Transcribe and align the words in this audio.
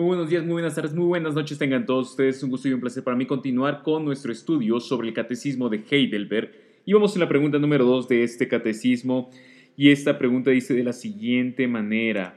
Muy 0.00 0.06
buenos 0.06 0.30
días, 0.30 0.42
muy 0.44 0.54
buenas 0.54 0.74
tardes, 0.74 0.94
muy 0.94 1.04
buenas 1.04 1.34
noches 1.34 1.58
tengan 1.58 1.84
todos 1.84 2.12
ustedes. 2.12 2.38
Es 2.38 2.42
un 2.42 2.48
gusto 2.48 2.66
y 2.66 2.72
un 2.72 2.80
placer 2.80 3.04
para 3.04 3.18
mí 3.18 3.26
continuar 3.26 3.82
con 3.82 4.02
nuestro 4.02 4.32
estudio 4.32 4.80
sobre 4.80 5.08
el 5.08 5.12
catecismo 5.12 5.68
de 5.68 5.84
Heidelberg. 5.90 6.52
Y 6.86 6.94
vamos 6.94 7.14
a 7.14 7.18
la 7.18 7.28
pregunta 7.28 7.58
número 7.58 7.84
2 7.84 8.08
de 8.08 8.24
este 8.24 8.48
catecismo. 8.48 9.30
Y 9.76 9.90
esta 9.90 10.16
pregunta 10.16 10.52
dice 10.52 10.72
de 10.72 10.84
la 10.84 10.94
siguiente 10.94 11.68
manera. 11.68 12.34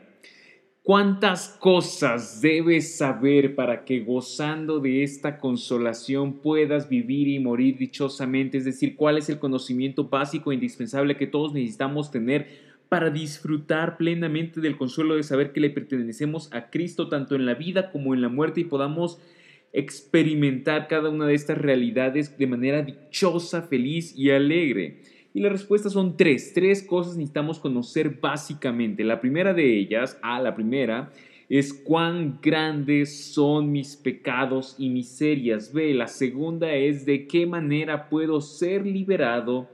¿Cuántas 0.81 1.55
cosas 1.57 2.41
debes 2.41 2.97
saber 2.97 3.55
para 3.55 3.85
que 3.85 4.01
gozando 4.01 4.81
de 4.81 5.01
esta 5.01 5.37
consolación 5.37 6.41
puedas 6.41 6.89
vivir 6.89 7.29
y 7.29 7.39
morir 7.39 7.77
dichosamente? 7.77 8.57
Es 8.57 8.65
decir, 8.65 8.97
¿cuál 8.97 9.17
es 9.17 9.29
el 9.29 9.39
conocimiento 9.39 10.09
básico 10.09 10.51
e 10.51 10.55
indispensable 10.55 11.15
que 11.15 11.27
todos 11.27 11.53
necesitamos 11.53 12.11
tener 12.11 12.72
para 12.93 13.09
disfrutar 13.09 13.97
plenamente 13.97 14.61
del 14.61 14.77
consuelo 14.77 15.15
de 15.15 15.23
saber 15.23 15.51
que 15.51 15.59
le 15.59 15.71
pertenecemos 15.71 16.47
a 16.53 16.69
Cristo 16.69 17.09
tanto 17.09 17.33
en 17.33 17.47
la 17.47 17.55
vida 17.55 17.89
como 17.89 18.13
en 18.13 18.21
la 18.21 18.29
muerte 18.29 18.61
y 18.61 18.65
podamos 18.65 19.19
experimentar 19.71 20.87
cada 20.87 21.09
una 21.09 21.25
de 21.25 21.33
estas 21.33 21.57
realidades 21.57 22.37
de 22.37 22.45
manera 22.45 22.83
dichosa, 22.83 23.63
feliz 23.63 24.15
y 24.15 24.29
alegre? 24.29 24.99
Y 25.33 25.39
la 25.41 25.49
respuesta 25.49 25.89
son 25.89 26.17
tres, 26.17 26.53
tres 26.53 26.83
cosas 26.83 27.17
necesitamos 27.17 27.57
conocer 27.57 28.19
básicamente. 28.21 29.03
La 29.03 29.19
primera 29.19 29.55
de 29.55 29.75
ellas, 29.75 30.19
a 30.21 30.39
la 30.39 30.53
primera, 30.53 31.11
es 31.49 31.73
cuán 31.73 32.37
grandes 32.43 33.33
son 33.33 33.71
mis 33.71 33.95
pecados 33.95 34.75
y 34.77 34.91
miserias. 34.91 35.73
B, 35.73 35.95
la 35.95 36.07
segunda 36.07 36.71
es 36.71 37.07
de 37.07 37.25
qué 37.25 37.47
manera 37.47 38.07
puedo 38.07 38.39
ser 38.39 38.85
liberado 38.85 39.67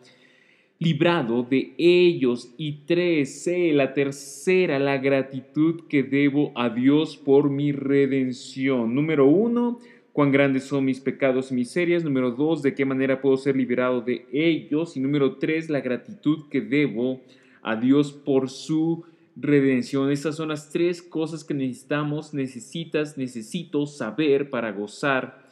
librado 0.79 1.43
de 1.43 1.73
ellos. 1.77 2.53
Y 2.57 2.85
tres, 2.85 3.43
C, 3.43 3.73
la 3.73 3.93
tercera, 3.93 4.79
la 4.79 4.97
gratitud 4.97 5.81
que 5.87 6.03
debo 6.03 6.51
a 6.55 6.70
Dios 6.70 7.17
por 7.17 7.49
mi 7.49 7.71
redención. 7.71 8.95
Número 8.95 9.25
uno, 9.25 9.79
cuán 10.13 10.31
grandes 10.31 10.63
son 10.63 10.85
mis 10.85 11.01
pecados 11.01 11.51
y 11.51 11.55
miserias. 11.55 12.04
Número 12.04 12.31
dos, 12.31 12.63
de 12.63 12.73
qué 12.73 12.85
manera 12.85 13.21
puedo 13.21 13.37
ser 13.37 13.55
liberado 13.55 14.01
de 14.01 14.26
ellos. 14.31 14.95
Y 14.95 15.01
número 15.01 15.35
tres, 15.35 15.70
la 15.70 15.81
gratitud 15.81 16.48
que 16.49 16.62
debo 16.62 17.21
a 17.61 17.76
Dios 17.76 18.13
por 18.13 18.49
su 18.49 19.04
redención. 19.35 20.11
Estas 20.11 20.35
son 20.35 20.49
las 20.49 20.70
tres 20.70 21.01
cosas 21.01 21.43
que 21.43 21.54
necesitamos, 21.54 22.34
necesitas, 22.34 23.17
necesito 23.17 23.85
saber 23.85 24.49
para 24.49 24.71
gozar 24.71 25.48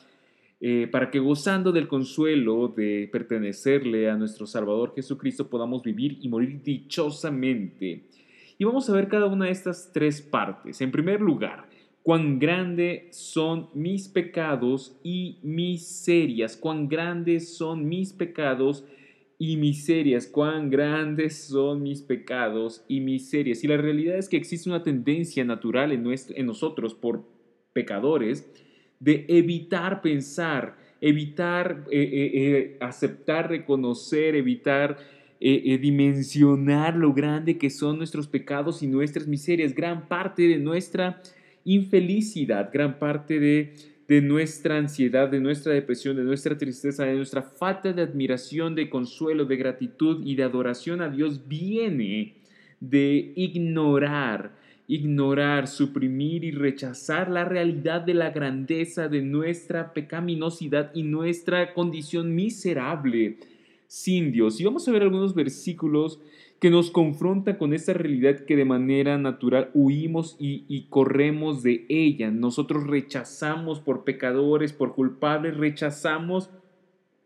eh, 0.60 0.88
para 0.92 1.12
que 1.12 1.20
gozando 1.20 1.72
del 1.72 1.88
consuelo 1.88 2.68
de 2.68 3.08
pertenecerle 3.12 4.10
a 4.10 4.16
nuestro 4.16 4.48
Salvador 4.48 4.94
Jesucristo 4.96 5.50
podamos 5.50 5.84
vivir 5.84 6.18
y 6.22 6.30
morir 6.30 6.62
dichosamente. 6.64 8.08
Y 8.58 8.64
vamos 8.64 8.90
a 8.90 8.94
ver 8.94 9.08
cada 9.08 9.28
una 9.28 9.46
de 9.46 9.52
estas 9.52 9.92
tres 9.94 10.20
partes. 10.20 10.82
En 10.82 10.92
primer 10.92 11.22
lugar, 11.22 11.70
cuán 12.02 12.40
grandes 12.40 13.16
son 13.16 13.70
mis 13.76 14.08
pecados 14.08 15.00
y 15.04 15.38
miserias, 15.44 16.58
cuán 16.58 16.88
grandes 16.88 17.56
son 17.56 17.88
mis 17.88 18.14
pecados 18.14 18.84
y 19.38 19.58
miserias, 19.58 20.26
cuán 20.26 20.72
grandes 20.72 21.48
son 21.50 21.84
mis 21.84 22.02
pecados 22.02 22.84
y 22.88 23.02
miserias. 23.02 23.64
Y 23.64 23.68
la 23.68 23.78
realidad 23.78 24.18
es 24.18 24.30
que 24.30 24.38
existe 24.38 24.70
una 24.70 24.82
tendencia 24.82 25.46
natural 25.46 25.92
en, 25.92 26.08
en 26.08 26.46
nosotros 26.46 26.96
por 26.96 27.26
pecadores, 27.74 28.52
de 29.00 29.26
evitar 29.28 30.02
pensar, 30.02 30.78
evitar 31.02 31.86
eh, 31.92 32.02
eh, 32.02 32.32
eh, 32.34 32.78
aceptar, 32.80 33.50
reconocer, 33.50 34.36
evitar 34.36 34.98
dimensionar 35.40 36.96
lo 36.96 37.14
grande 37.14 37.60
que 37.60 37.70
son 37.70 38.00
nuestros 38.00 38.28
pecados 38.28 38.82
y 38.82 38.88
nuestras 38.88 39.28
miserias, 39.28 39.76
gran 39.76 40.08
parte 40.08 40.48
de 40.48 40.58
nuestra 40.58 41.22
infelicidad, 41.64 42.72
gran 42.74 42.98
parte 42.98 43.40
de, 43.40 43.76
de 44.08 44.22
nuestra 44.22 44.78
ansiedad, 44.78 45.30
de 45.30 45.40
nuestra 45.40 45.74
depresión, 45.74 46.16
de 46.16 46.24
nuestra 46.24 46.58
tristeza, 46.58 47.06
de 47.06 47.14
nuestra 47.14 47.44
falta 47.44 47.94
de 47.94 48.02
admiración, 48.02 48.74
de 48.74 48.90
consuelo, 48.90 49.46
de 49.46 49.58
gratitud 49.58 50.26
y 50.26 50.36
de 50.36 50.44
adoración 50.44 51.02
a 51.02 51.10
Dios 51.10 51.48
viene 51.48 52.34
de 52.80 53.34
ignorar 53.36 54.56
ignorar, 54.88 55.68
suprimir 55.68 56.46
y 56.46 56.52
rechazar 56.52 57.30
la 57.30 57.44
realidad 57.44 58.02
de 58.02 58.14
la 58.14 58.30
grandeza 58.30 59.10
de 59.10 59.22
nuestra 59.22 59.94
pecaminosidad 59.94 60.92
y 60.94 61.04
nuestra 61.04 61.74
condición 61.74 62.34
miserable 62.34 63.38
sin 63.88 64.32
Dios. 64.32 64.60
Y 64.60 64.66
vamos 64.66 64.88
a 64.88 64.92
ver 64.92 65.02
algunos 65.02 65.36
versículos 65.36 66.22
que 66.60 66.70
nos 66.70 66.90
confrontan 66.90 67.58
con 67.58 67.74
esta 67.74 67.94
realidad 67.94 68.46
que 68.46 68.56
de 68.56 68.66
manera 68.66 69.18
natural 69.18 69.70
huimos 69.74 70.36
y, 70.40 70.64
y, 70.68 70.88
corremos 70.90 71.64
de 71.64 71.86
ella. 71.88 72.32
Nosotros 72.32 72.88
rechazamos 72.88 73.80
por 73.80 74.04
pecadores, 74.04 74.74
por 74.74 74.96
culpables, 74.96 75.56
rechazamos 75.56 76.50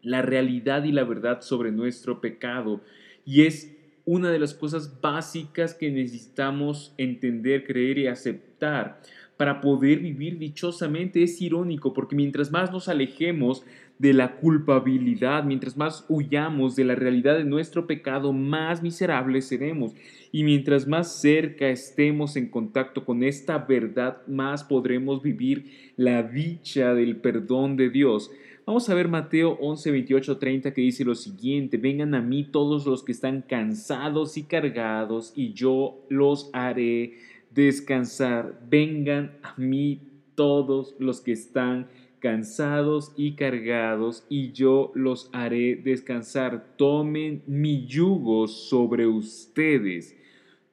la 0.02 0.22
realidad 0.22 0.84
y 0.84 0.92
la 0.92 1.04
verdad 1.04 1.42
sobre 1.42 1.72
nuestro 1.72 2.20
pecado. 2.20 2.82
Y 3.26 3.44
es 3.44 3.74
una 4.12 4.30
de 4.30 4.40
las 4.40 4.54
cosas 4.54 5.00
básicas 5.00 5.74
que 5.74 5.90
necesitamos 5.90 6.94
entender, 6.98 7.66
creer 7.66 7.98
y 7.98 8.08
aceptar 8.08 9.02
para 9.38 9.62
poder 9.62 10.00
vivir 10.00 10.38
dichosamente. 10.38 11.24
Es 11.24 11.42
irónico 11.42 11.94
porque 11.94 12.18
mientras 12.18 12.52
más 12.52 12.74
nos 12.74 12.90
alejemos 12.90 13.64
de 14.00 14.14
la 14.14 14.36
culpabilidad, 14.36 15.46
mientras 15.46 15.78
más 15.78 16.06
huyamos 16.10 16.76
de 16.76 16.84
la 16.84 16.96
realidad 16.96 17.38
de 17.38 17.46
nuestro 17.46 17.88
pecado, 17.88 18.34
más 18.34 18.84
miserables 18.84 19.48
seremos. 19.48 19.94
Y 20.34 20.44
mientras 20.44 20.90
más 20.90 21.22
cerca 21.22 21.70
estemos 21.70 22.36
en 22.36 22.50
contacto 22.50 23.06
con 23.06 23.24
esta 23.24 23.60
verdad, 23.60 24.28
más 24.28 24.66
podremos 24.66 25.24
vivir 25.24 25.72
la 25.96 26.22
dicha 26.22 26.94
del 26.94 27.16
perdón 27.16 27.78
de 27.78 27.90
Dios. 27.90 28.30
Vamos 28.64 28.88
a 28.90 28.94
ver 28.94 29.08
Mateo 29.08 29.58
11, 29.60 29.90
28, 29.90 30.38
30 30.38 30.74
que 30.74 30.82
dice 30.82 31.04
lo 31.04 31.16
siguiente, 31.16 31.78
vengan 31.78 32.14
a 32.14 32.22
mí 32.22 32.44
todos 32.44 32.86
los 32.86 33.02
que 33.04 33.12
están 33.12 33.42
cansados 33.42 34.38
y 34.38 34.44
cargados 34.44 35.34
y 35.36 35.54
yo 35.54 36.06
los 36.10 36.52
haré 36.54 37.16
descansar. 37.50 38.62
Vengan 38.70 39.32
a 39.42 39.56
mí 39.58 40.02
todos 40.36 40.96
los 41.00 41.22
que 41.22 41.32
están 41.32 41.88
cansados 42.20 43.14
y 43.18 43.32
cargados 43.32 44.26
y 44.30 44.52
yo 44.52 44.92
los 44.94 45.32
haré 45.34 45.76
descansar. 45.76 46.76
Tomen 46.78 47.42
mi 47.48 47.88
yugo 47.88 48.48
sobre 48.48 49.08
ustedes. 49.08 50.16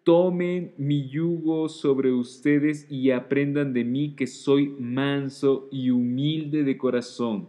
Tomen 0.04 0.74
mi 0.76 1.08
yugo 1.08 1.70
sobre 1.70 2.12
ustedes 2.12 2.86
y 2.90 3.12
aprendan 3.12 3.72
de 3.72 3.84
mí 3.84 4.14
que 4.14 4.26
soy 4.26 4.68
manso 4.78 5.68
y 5.72 5.88
humilde 5.88 6.64
de 6.64 6.76
corazón 6.76 7.48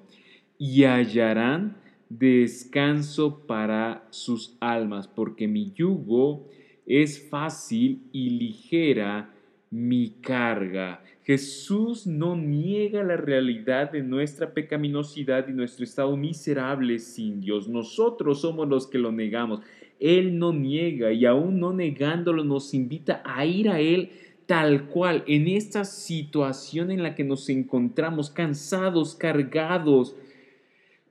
y 0.60 0.84
hallarán 0.84 1.78
descanso 2.10 3.48
para 3.48 4.06
sus 4.12 4.58
almas, 4.60 5.08
porque 5.08 5.48
mi 5.48 5.72
yugo 5.72 6.48
es 6.86 7.30
fácil 7.30 8.04
y 8.12 8.32
ligera 8.32 9.34
mi 9.72 10.10
carga. 10.22 11.02
Jesús 11.24 12.08
no 12.08 12.36
niega 12.36 13.04
la 13.04 13.16
realidad 13.16 13.92
de 13.92 14.02
nuestra 14.02 14.54
pecaminosidad 14.54 15.48
y 15.48 15.54
nuestro 15.54 15.84
estado 15.84 16.18
miserable 16.18 16.98
sin 17.00 17.40
Dios. 17.40 17.70
Nosotros 17.70 18.42
somos 18.42 18.68
los 18.68 18.88
que 18.88 18.98
lo 18.98 19.12
negamos. 19.12 19.62
Él 20.00 20.40
no 20.40 20.52
niega 20.52 21.12
y 21.14 21.26
aún 21.26 21.60
no 21.60 21.72
negándolo 21.72 22.44
nos 22.44 22.74
invita 22.74 23.22
a 23.24 23.46
ir 23.46 23.70
a 23.70 23.80
Él 23.80 24.10
tal 24.48 24.88
cual 24.88 25.24
en 25.28 25.48
esta 25.48 25.86
situación 25.86 26.90
en 26.90 27.04
la 27.04 27.14
que 27.14 27.24
nos 27.24 27.48
encontramos 27.50 28.32
cansados, 28.32 29.14
cargados, 29.14 30.16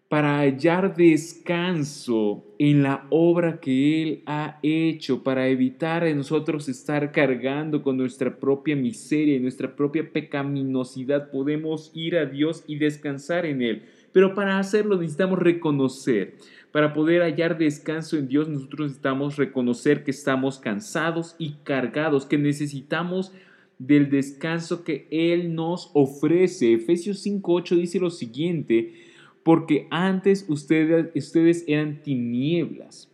para 0.09 0.39
hallar 0.39 0.97
descanso 0.97 2.43
en 2.59 2.83
la 2.83 3.07
obra 3.11 3.61
que 3.61 4.03
Él 4.03 4.23
ha 4.25 4.59
hecho, 4.63 5.23
para 5.23 5.49
evitar 5.49 6.07
en 6.07 6.17
nosotros 6.17 6.69
estar 6.71 7.13
cargando 7.13 7.83
con 7.83 7.99
nuestra 7.99 8.41
propia 8.41 8.75
miseria 8.75 9.37
y 9.37 9.41
nuestra 9.41 9.77
propia 9.77 10.11
pecaminosidad, 10.11 11.31
podemos 11.31 11.91
ir 11.95 12.16
a 12.16 12.25
Dios 12.25 12.65
y 12.66 12.77
descansar 12.77 13.45
en 13.45 13.60
Él. 13.60 13.83
Pero 14.13 14.34
para 14.34 14.59
hacerlo 14.59 14.97
necesitamos 14.97 15.39
reconocer. 15.41 16.37
Para 16.72 16.95
poder 16.95 17.21
hallar 17.21 17.59
descanso 17.59 18.16
en 18.16 18.28
Dios, 18.28 18.49
nosotros 18.49 18.89
necesitamos 18.89 19.37
reconocer 19.37 20.04
que 20.04 20.11
estamos 20.11 20.59
cansados 20.59 21.37
y 21.39 21.57
cargados, 21.65 22.25
que 22.25 22.39
necesitamos 22.39 23.33
del 23.78 24.09
descanso 24.09 24.84
que 24.84 25.07
Él 25.11 25.54
nos 25.54 25.91
ofrece. 25.93 26.72
Efesios 26.72 27.25
5.8 27.27 27.77
dice 27.77 28.01
lo 28.01 28.11
siguiente, 28.11 29.08
porque 29.43 29.87
antes 29.91 30.47
ustedes, 30.49 31.11
ustedes 31.15 31.65
eran 31.67 32.03
tinieblas. 32.03 33.11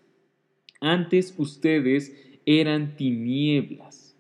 Antes 0.81 1.35
ustedes 1.39 2.15
eran 2.47 2.97
tinieblas, 2.97 4.17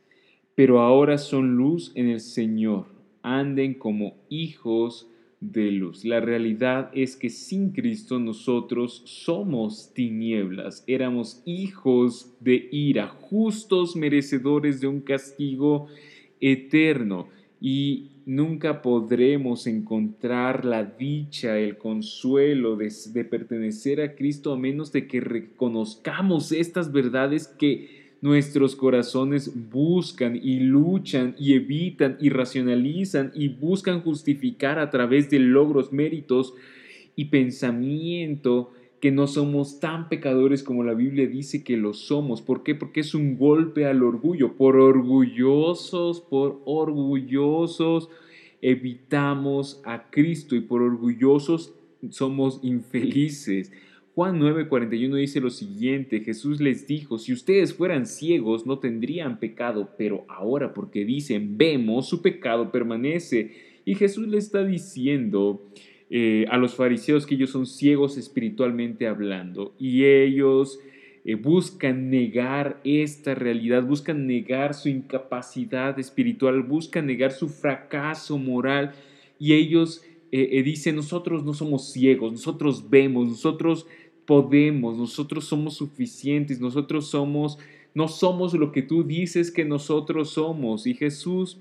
pero 0.55 0.81
ahora 0.81 1.19
son 1.19 1.56
luz 1.56 1.93
en 1.95 2.09
el 2.09 2.21
Señor. 2.21 2.87
Anden 3.23 3.75
como 3.75 4.17
hijos 4.29 5.09
de 5.53 5.71
luz. 5.71 6.05
La 6.05 6.21
realidad 6.21 6.91
es 6.95 7.17
que 7.17 7.29
sin 7.29 7.71
Cristo 7.73 8.19
nosotros 8.19 9.03
somos 9.05 9.93
tinieblas, 9.93 10.85
éramos 10.87 11.43
hijos 11.45 12.35
de 12.41 12.69
ira, 12.73 13.09
justos 13.09 13.95
merecedores 13.95 14.81
de 14.81 14.87
un 14.87 15.01
castigo 15.01 15.89
eterno. 16.41 17.29
Y 17.61 18.11
nunca 18.26 18.82
podremos 18.82 19.67
encontrar 19.67 20.65
la 20.65 20.85
dicha, 20.85 21.59
el 21.59 21.76
consuelo 21.76 22.76
de, 22.76 22.91
pertenecer 23.25 24.00
a 24.00 24.15
Cristo 24.15 24.53
a 24.53 24.56
menos 24.56 24.93
de 24.93 25.06
que 25.06 25.21
reconozcamos 25.21 26.53
estas 26.53 26.93
verdades 26.93 27.49
que 27.49 28.05
nuestros 28.21 28.75
corazones 28.75 29.53
buscan 29.71 30.37
y 30.37 30.61
luchan 30.61 31.35
y 31.38 31.55
evitan 31.55 32.17
y 32.21 32.31
racionalizan 32.31 33.32
y 33.35 33.49
buscan 33.49 34.00
justificar 34.00 34.79
a 34.79 34.91
través 34.91 35.29
de 35.29 35.38
logros, 35.41 35.93
méritos 35.93 36.55
y 37.17 37.27
pensamiento 37.27 38.73
que 39.05 39.12
no 39.12 39.27
somos 39.27 39.81
tan 39.81 40.09
pecadores 40.09 40.62
como 40.62 40.83
la 40.83 40.95
Biblia 40.95 41.27
dice 41.27 41.62
que 41.62 41.77
lo 41.77 41.93
somos. 41.93 42.41
¿Por 42.41 42.62
qué? 42.62 42.75
Porque 42.75 43.01
es 43.01 43.15
un 43.15 43.37
golpe 43.37 43.85
al 43.85 44.03
orgullo. 44.03 44.56
Por 44.56 44.77
orgullosos, 44.77 46.23
por 46.23 46.62
orgullosos 46.65 48.09
evitamos 48.62 49.83
a 49.85 50.09
Cristo 50.11 50.56
y 50.56 50.62
por 50.62 50.81
orgullosos 50.81 51.75
somos 52.09 52.61
infelices. 52.62 53.73
Juan 54.15 54.41
9:41 54.41 55.17
dice 55.17 55.39
lo 55.43 55.51
siguiente, 55.51 56.21
Jesús 56.21 56.62
les 56.62 56.87
dijo, 56.87 57.19
si 57.19 57.35
ustedes 57.35 57.75
fueran 57.75 58.06
ciegos 58.06 58.65
no 58.65 58.79
tendrían 58.79 59.39
pecado, 59.39 59.91
pero 59.99 60.25
ahora 60.29 60.73
porque 60.73 61.05
dicen, 61.05 61.59
vemos, 61.59 62.09
su 62.09 62.23
pecado 62.23 62.73
permanece. 62.73 63.51
Y 63.85 63.97
Jesús 63.97 64.29
le 64.29 64.39
está 64.39 64.65
diciendo, 64.65 65.61
eh, 66.16 66.46
a 66.49 66.58
los 66.58 66.76
fariseos 66.76 67.26
que 67.26 67.34
ellos 67.34 67.50
son 67.50 67.66
ciegos 67.66 68.16
espiritualmente 68.16 69.08
hablando 69.08 69.75
y 69.81 70.05
ellos 70.05 70.78
eh, 71.25 71.34
buscan 71.34 72.08
negar 72.08 72.81
esta 72.84 73.34
realidad, 73.34 73.82
buscan 73.82 74.28
negar 74.28 74.75
su 74.75 74.88
incapacidad 74.88 75.99
espiritual, 75.99 76.62
buscan 76.62 77.06
negar 77.06 77.32
su 77.32 77.49
fracaso 77.49 78.38
moral 78.38 78.93
y 79.40 79.55
ellos 79.55 80.05
eh, 80.31 80.62
dicen 80.62 80.94
nosotros 80.94 81.43
no 81.43 81.52
somos 81.52 81.90
ciegos, 81.90 82.31
nosotros 82.31 82.88
vemos, 82.88 83.26
nosotros 83.26 83.88
podemos, 84.25 84.96
nosotros 84.96 85.46
somos 85.46 85.75
suficientes, 85.75 86.60
nosotros 86.60 87.08
somos, 87.08 87.58
no 87.93 88.06
somos 88.06 88.55
lo 88.55 88.70
que 88.70 88.82
tú 88.82 89.02
dices 89.02 89.50
que 89.50 89.64
nosotros 89.64 90.31
somos 90.31 90.87
y 90.87 90.94
Jesús 90.94 91.58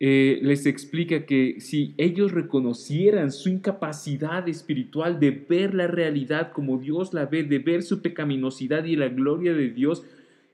eh, 0.00 0.40
les 0.42 0.66
explica 0.66 1.24
que 1.24 1.60
si 1.60 1.94
ellos 1.98 2.32
reconocieran 2.32 3.30
su 3.30 3.48
incapacidad 3.48 4.48
espiritual 4.48 5.20
de 5.20 5.30
ver 5.30 5.74
la 5.74 5.86
realidad 5.86 6.52
como 6.52 6.78
Dios 6.78 7.14
la 7.14 7.26
ve, 7.26 7.44
de 7.44 7.60
ver 7.60 7.82
su 7.82 8.02
pecaminosidad 8.02 8.84
y 8.84 8.96
la 8.96 9.08
gloria 9.08 9.54
de 9.54 9.70
Dios, 9.70 10.04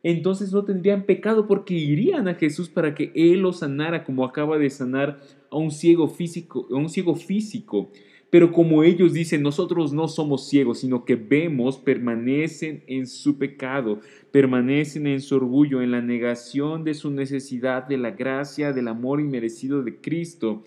entonces 0.02 0.52
no 0.52 0.64
tendrían 0.64 1.04
pecado 1.04 1.46
porque 1.46 1.75
irían 1.75 2.28
a 2.28 2.34
Jesús 2.34 2.69
para 2.69 2.94
que 2.94 3.12
Él 3.14 3.40
los 3.40 3.60
sanara 3.60 4.04
como 4.04 4.25
acaba 4.25 4.58
de 4.58 4.70
sanar 4.70 5.20
a 5.50 5.56
un 5.56 5.70
ciego 5.70 6.08
físico, 6.08 6.66
a 6.70 6.76
un 6.76 6.88
ciego 6.88 7.14
físico. 7.14 7.90
Pero 8.31 8.53
como 8.53 8.85
ellos 8.85 9.12
dicen, 9.12 9.43
nosotros 9.43 9.93
no 9.93 10.06
somos 10.06 10.49
ciegos, 10.49 10.79
sino 10.79 11.05
que 11.05 11.17
vemos, 11.17 11.79
permanecen 11.79 12.85
en 12.87 13.09
su 13.09 13.38
pecado, 13.38 14.00
permanecen 14.31 15.09
en 15.09 15.21
su 15.21 15.35
orgullo, 15.35 15.82
en 15.82 15.91
la 15.91 16.00
negación 16.00 16.85
de 16.85 16.94
su 16.94 17.11
necesidad 17.11 17.88
de 17.88 17.99
la 17.99 18.12
gracia, 18.12 18.73
del 18.73 18.87
amor 18.87 19.21
inmerecido 19.21 19.82
de 19.82 19.97
Cristo, 19.97 20.62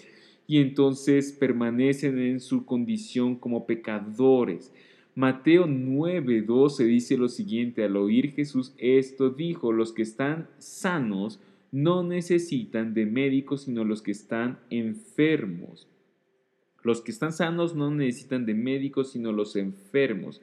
y 0.45 0.57
entonces 0.57 1.31
permanecen 1.31 2.19
en 2.19 2.41
su 2.41 2.65
condición 2.65 3.37
como 3.37 3.65
pecadores. 3.65 4.73
Mateo 5.15 5.65
9:12 5.65 6.83
dice 6.85 7.17
lo 7.17 7.29
siguiente, 7.29 7.85
al 7.85 7.95
oír 7.95 8.31
Jesús 8.31 8.73
esto 8.77 9.29
dijo, 9.29 9.71
los 9.71 9.93
que 9.93 10.01
están 10.01 10.49
sanos 10.57 11.39
no 11.71 12.03
necesitan 12.03 12.93
de 12.93 13.05
médicos, 13.05 13.63
sino 13.63 13.85
los 13.85 14.01
que 14.01 14.11
están 14.11 14.59
enfermos. 14.69 15.87
Los 16.83 17.01
que 17.01 17.11
están 17.11 17.33
sanos 17.33 17.75
no 17.75 17.89
necesitan 17.89 18.45
de 18.45 18.53
médicos, 18.53 19.11
sino 19.11 19.31
los 19.31 19.55
enfermos. 19.55 20.41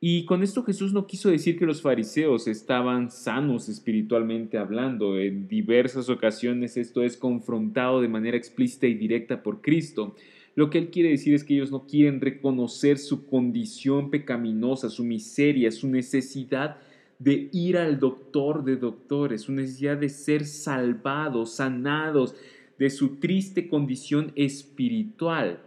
Y 0.00 0.24
con 0.26 0.44
esto 0.44 0.62
Jesús 0.62 0.92
no 0.92 1.08
quiso 1.08 1.28
decir 1.28 1.58
que 1.58 1.66
los 1.66 1.82
fariseos 1.82 2.46
estaban 2.46 3.10
sanos 3.10 3.68
espiritualmente 3.68 4.56
hablando. 4.56 5.18
En 5.18 5.48
diversas 5.48 6.08
ocasiones 6.08 6.76
esto 6.76 7.02
es 7.02 7.16
confrontado 7.16 8.00
de 8.00 8.06
manera 8.06 8.36
explícita 8.36 8.86
y 8.86 8.94
directa 8.94 9.42
por 9.42 9.60
Cristo. 9.60 10.14
Lo 10.54 10.70
que 10.70 10.78
él 10.78 10.90
quiere 10.90 11.10
decir 11.10 11.34
es 11.34 11.42
que 11.42 11.54
ellos 11.54 11.72
no 11.72 11.86
quieren 11.86 12.20
reconocer 12.20 12.98
su 12.98 13.26
condición 13.26 14.10
pecaminosa, 14.10 14.88
su 14.88 15.04
miseria, 15.04 15.72
su 15.72 15.88
necesidad 15.88 16.78
de 17.18 17.48
ir 17.52 17.76
al 17.76 17.98
doctor 17.98 18.64
de 18.64 18.76
doctores, 18.76 19.42
su 19.42 19.52
necesidad 19.52 19.96
de 19.96 20.08
ser 20.08 20.44
salvados, 20.44 21.56
sanados, 21.56 22.36
de 22.78 22.90
su 22.90 23.16
triste 23.16 23.68
condición 23.68 24.32
espiritual. 24.36 25.60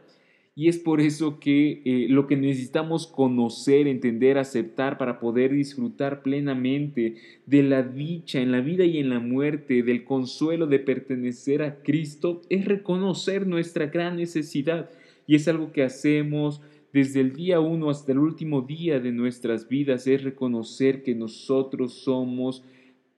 Y 0.53 0.67
es 0.67 0.77
por 0.77 0.99
eso 0.99 1.39
que 1.39 1.81
eh, 1.85 2.07
lo 2.09 2.27
que 2.27 2.35
necesitamos 2.35 3.07
conocer, 3.07 3.87
entender, 3.87 4.37
aceptar 4.37 4.97
para 4.97 5.19
poder 5.19 5.53
disfrutar 5.53 6.23
plenamente 6.23 7.15
de 7.45 7.63
la 7.63 7.83
dicha 7.83 8.41
en 8.41 8.51
la 8.51 8.59
vida 8.59 8.83
y 8.83 8.97
en 8.97 9.09
la 9.09 9.19
muerte, 9.19 9.81
del 9.81 10.03
consuelo 10.03 10.67
de 10.67 10.79
pertenecer 10.79 11.63
a 11.63 11.81
Cristo, 11.81 12.41
es 12.49 12.65
reconocer 12.65 13.47
nuestra 13.47 13.87
gran 13.87 14.17
necesidad. 14.17 14.89
Y 15.25 15.35
es 15.35 15.47
algo 15.47 15.71
que 15.71 15.83
hacemos 15.83 16.61
desde 16.91 17.21
el 17.21 17.33
día 17.33 17.61
uno 17.61 17.89
hasta 17.89 18.11
el 18.11 18.19
último 18.19 18.61
día 18.61 18.99
de 18.99 19.13
nuestras 19.13 19.69
vidas, 19.69 20.05
es 20.07 20.23
reconocer 20.23 21.03
que 21.03 21.15
nosotros 21.15 21.93
somos 21.93 22.65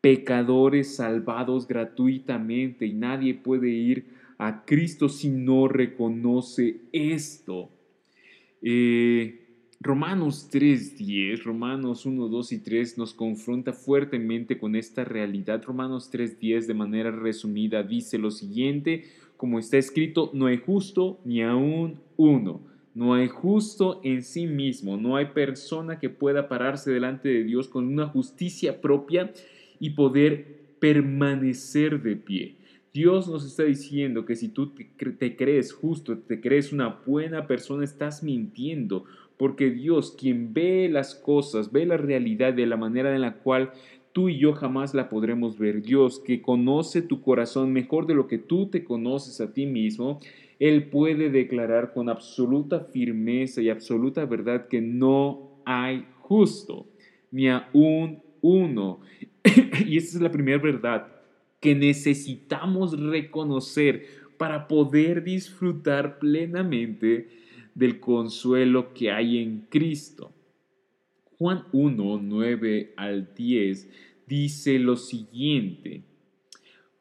pecadores 0.03 0.97
salvados 0.97 1.65
gratuitamente 1.65 2.85
y 2.85 2.91
nadie 2.91 3.35
puede 3.35 3.69
ir 3.69 4.07
a 4.37 4.65
Cristo 4.65 5.07
si 5.07 5.29
no 5.29 5.69
reconoce 5.69 6.81
esto. 6.91 7.69
Eh, 8.61 9.39
Romanos 9.79 10.49
3.10, 10.51 11.43
Romanos 11.43 12.05
1, 12.05 12.27
2 12.27 12.51
y 12.51 12.57
3 12.57 12.97
nos 12.97 13.13
confronta 13.13 13.71
fuertemente 13.71 14.57
con 14.57 14.75
esta 14.75 15.05
realidad. 15.05 15.63
Romanos 15.63 16.11
3.10 16.11 16.65
de 16.65 16.73
manera 16.73 17.09
resumida 17.09 17.81
dice 17.81 18.17
lo 18.17 18.29
siguiente, 18.29 19.05
como 19.37 19.57
está 19.57 19.77
escrito, 19.77 20.31
no 20.33 20.47
hay 20.47 20.57
justo 20.57 21.21
ni 21.23 21.43
aún 21.43 22.01
uno. 22.17 22.59
No 22.93 23.13
hay 23.13 23.29
justo 23.29 24.01
en 24.03 24.21
sí 24.21 24.47
mismo, 24.47 24.97
no 24.97 25.15
hay 25.15 25.27
persona 25.27 25.97
que 25.97 26.09
pueda 26.09 26.47
pararse 26.47 26.91
delante 26.91 27.29
de 27.29 27.43
Dios 27.43 27.67
con 27.69 27.87
una 27.87 28.05
justicia 28.05 28.81
propia 28.81 29.31
y 29.83 29.89
poder 29.89 30.77
permanecer 30.79 32.01
de 32.01 32.15
pie. 32.15 32.55
Dios 32.93 33.27
nos 33.27 33.45
está 33.45 33.63
diciendo 33.63 34.25
que 34.25 34.37
si 34.37 34.47
tú 34.47 34.71
te, 34.71 35.35
crees 35.35 35.73
justo, 35.73 36.17
te 36.19 36.39
crees 36.39 36.71
una 36.71 37.01
buena 37.05 37.47
persona, 37.47 37.83
estás 37.83 38.23
mintiendo, 38.23 39.03
porque 39.35 39.71
Dios, 39.71 40.15
quien 40.17 40.53
ve 40.53 40.87
las 40.89 41.15
cosas, 41.15 41.73
ve 41.73 41.85
la 41.85 41.97
realidad 41.97 42.53
de 42.53 42.65
la 42.65 42.77
manera 42.77 43.13
en 43.13 43.19
la 43.19 43.39
cual 43.39 43.73
tú 44.13 44.29
y 44.29 44.37
yo 44.37 44.53
jamás 44.53 44.93
la 44.93 45.09
podremos 45.09 45.59
ver. 45.59 45.81
Dios, 45.81 46.17
que 46.17 46.41
conoce 46.41 47.01
tu 47.01 47.21
corazón 47.21 47.73
mejor 47.73 48.07
de 48.07 48.13
lo 48.13 48.27
que 48.27 48.37
tú 48.37 48.67
te 48.67 48.85
conoces 48.85 49.41
a 49.41 49.51
ti 49.51 49.65
mismo, 49.65 50.21
Él 50.59 50.85
puede 50.85 51.29
declarar 51.29 51.91
con 51.93 52.07
absoluta 52.07 52.79
firmeza 52.79 53.61
y 53.61 53.69
absoluta 53.69 54.23
verdad 54.23 54.69
que 54.69 54.79
no 54.79 55.59
hay 55.65 56.05
justo, 56.21 56.87
ni 57.31 57.49
aún 57.49 58.23
uno. 58.41 59.01
y 59.85 59.97
esa 59.97 60.17
es 60.17 60.21
la 60.21 60.31
primera 60.31 60.57
verdad 60.57 61.07
que 61.59 61.75
necesitamos 61.75 62.99
reconocer 62.99 64.05
para 64.37 64.67
poder 64.67 65.23
disfrutar 65.23 66.19
plenamente 66.19 67.29
del 67.73 67.99
consuelo 67.99 68.93
que 68.93 69.11
hay 69.11 69.37
en 69.37 69.65
Cristo. 69.69 70.31
Juan 71.37 71.63
1, 71.71 72.19
9 72.21 72.93
al 72.97 73.33
10 73.33 73.89
dice 74.27 74.79
lo 74.79 74.95
siguiente. 74.97 76.03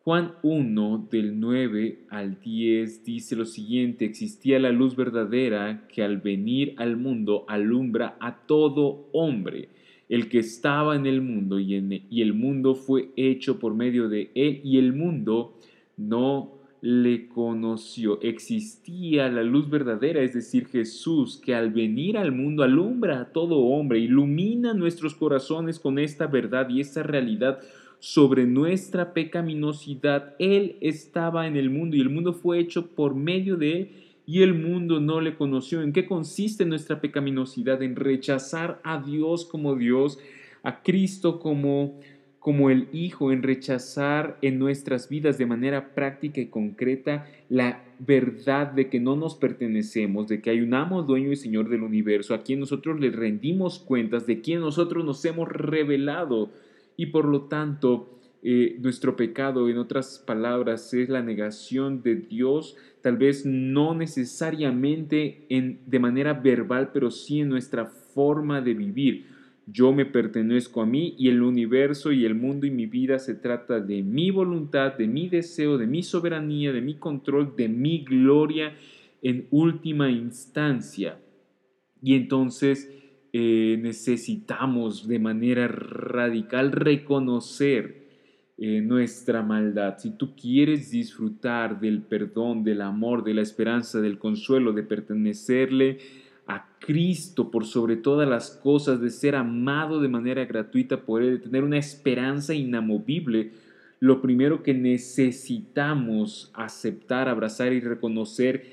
Juan 0.04 0.34
1 0.42 1.08
del 1.10 1.38
9 1.38 2.06
al 2.08 2.40
10 2.40 3.04
dice 3.04 3.36
lo 3.36 3.44
siguiente, 3.44 4.04
existía 4.04 4.58
la 4.58 4.70
luz 4.70 4.96
verdadera 4.96 5.86
que 5.86 6.02
al 6.02 6.18
venir 6.18 6.74
al 6.76 6.96
mundo 6.96 7.44
alumbra 7.46 8.16
a 8.20 8.46
todo 8.46 9.08
hombre 9.12 9.68
el 10.12 10.28
que 10.28 10.40
estaba 10.40 10.94
en 10.94 11.06
el 11.06 11.22
mundo 11.22 11.58
y, 11.58 11.74
en, 11.74 11.90
y 12.10 12.20
el 12.20 12.34
mundo 12.34 12.74
fue 12.74 13.08
hecho 13.16 13.58
por 13.58 13.74
medio 13.74 14.10
de 14.10 14.30
él 14.34 14.60
y 14.62 14.76
el 14.76 14.92
mundo 14.92 15.56
no 15.96 16.52
le 16.82 17.28
conoció. 17.28 18.20
Existía 18.20 19.30
la 19.30 19.42
luz 19.42 19.70
verdadera, 19.70 20.20
es 20.20 20.34
decir, 20.34 20.66
Jesús, 20.66 21.40
que 21.42 21.54
al 21.54 21.70
venir 21.70 22.18
al 22.18 22.30
mundo 22.30 22.62
alumbra 22.62 23.22
a 23.22 23.32
todo 23.32 23.60
hombre, 23.60 24.00
ilumina 24.00 24.74
nuestros 24.74 25.14
corazones 25.14 25.78
con 25.78 25.98
esta 25.98 26.26
verdad 26.26 26.68
y 26.68 26.82
esta 26.82 27.02
realidad 27.02 27.60
sobre 27.98 28.44
nuestra 28.44 29.14
pecaminosidad. 29.14 30.34
Él 30.38 30.76
estaba 30.82 31.46
en 31.46 31.56
el 31.56 31.70
mundo 31.70 31.96
y 31.96 32.00
el 32.02 32.10
mundo 32.10 32.34
fue 32.34 32.58
hecho 32.58 32.88
por 32.88 33.14
medio 33.14 33.56
de 33.56 33.72
él 33.72 33.90
y 34.26 34.42
el 34.42 34.54
mundo 34.54 35.00
no 35.00 35.20
le 35.20 35.34
conoció. 35.34 35.82
¿En 35.82 35.92
qué 35.92 36.06
consiste 36.06 36.64
nuestra 36.64 37.00
pecaminosidad? 37.00 37.82
En 37.82 37.96
rechazar 37.96 38.80
a 38.84 39.02
Dios 39.02 39.44
como 39.44 39.76
Dios, 39.76 40.18
a 40.62 40.82
Cristo 40.82 41.40
como 41.40 42.00
como 42.42 42.70
el 42.70 42.88
Hijo 42.92 43.30
en 43.30 43.44
rechazar 43.44 44.36
en 44.42 44.58
nuestras 44.58 45.08
vidas 45.08 45.38
de 45.38 45.46
manera 45.46 45.94
práctica 45.94 46.40
y 46.40 46.48
concreta 46.48 47.24
la 47.48 47.84
verdad 48.00 48.66
de 48.66 48.88
que 48.88 48.98
no 48.98 49.14
nos 49.14 49.36
pertenecemos, 49.36 50.26
de 50.26 50.42
que 50.42 50.50
hay 50.50 50.60
un 50.60 50.74
amo, 50.74 51.04
dueño 51.04 51.30
y 51.30 51.36
Señor 51.36 51.68
del 51.68 51.84
universo, 51.84 52.34
a 52.34 52.42
quien 52.42 52.58
nosotros 52.58 52.98
le 52.98 53.12
rendimos 53.12 53.78
cuentas, 53.78 54.26
de 54.26 54.40
quien 54.40 54.58
nosotros 54.58 55.04
nos 55.04 55.24
hemos 55.24 55.48
revelado 55.48 56.50
y 56.96 57.06
por 57.06 57.26
lo 57.26 57.42
tanto 57.42 58.18
eh, 58.42 58.76
nuestro 58.80 59.14
pecado, 59.14 59.68
en 59.68 59.78
otras 59.78 60.18
palabras, 60.18 60.92
es 60.94 61.08
la 61.08 61.22
negación 61.22 62.02
de 62.02 62.16
Dios, 62.16 62.76
tal 63.02 63.16
vez 63.16 63.44
no 63.44 63.94
necesariamente 63.94 65.44
en, 65.48 65.80
de 65.86 65.98
manera 65.98 66.32
verbal, 66.34 66.90
pero 66.92 67.10
sí 67.10 67.40
en 67.40 67.48
nuestra 67.48 67.86
forma 67.86 68.60
de 68.60 68.74
vivir. 68.74 69.26
Yo 69.66 69.92
me 69.92 70.06
pertenezco 70.06 70.82
a 70.82 70.86
mí 70.86 71.14
y 71.18 71.28
el 71.28 71.42
universo 71.42 72.12
y 72.12 72.24
el 72.24 72.34
mundo 72.34 72.66
y 72.66 72.70
mi 72.70 72.86
vida 72.86 73.18
se 73.18 73.34
trata 73.34 73.80
de 73.80 74.02
mi 74.02 74.30
voluntad, 74.30 74.94
de 74.94 75.06
mi 75.06 75.28
deseo, 75.28 75.78
de 75.78 75.86
mi 75.86 76.02
soberanía, 76.02 76.72
de 76.72 76.80
mi 76.80 76.94
control, 76.94 77.54
de 77.56 77.68
mi 77.68 78.04
gloria 78.04 78.74
en 79.22 79.46
última 79.50 80.10
instancia. 80.10 81.18
Y 82.02 82.14
entonces 82.14 82.92
eh, 83.32 83.78
necesitamos 83.80 85.06
de 85.06 85.18
manera 85.18 85.68
radical 85.68 86.72
reconocer 86.72 88.01
eh, 88.58 88.80
nuestra 88.80 89.42
maldad. 89.42 89.98
Si 89.98 90.10
tú 90.10 90.36
quieres 90.36 90.90
disfrutar 90.90 91.80
del 91.80 92.02
perdón, 92.02 92.64
del 92.64 92.82
amor, 92.82 93.24
de 93.24 93.34
la 93.34 93.42
esperanza, 93.42 94.00
del 94.00 94.18
consuelo, 94.18 94.72
de 94.72 94.82
pertenecerle, 94.82 95.98
a 96.46 96.66
Cristo 96.80 97.50
por 97.50 97.66
sobre 97.66 97.96
todas 97.96 98.28
las 98.28 98.50
cosas, 98.50 99.00
de 99.00 99.10
ser 99.10 99.36
amado 99.36 100.00
de 100.00 100.08
manera 100.08 100.44
gratuita 100.44 101.02
por 101.02 101.22
Él, 101.22 101.38
de 101.38 101.38
tener 101.38 101.64
una 101.64 101.78
esperanza 101.78 102.54
inamovible, 102.54 103.52
lo 104.00 104.20
primero 104.20 104.64
que 104.64 104.74
necesitamos 104.74 106.50
aceptar, 106.54 107.28
abrazar 107.28 107.72
y 107.72 107.80
reconocer 107.80 108.64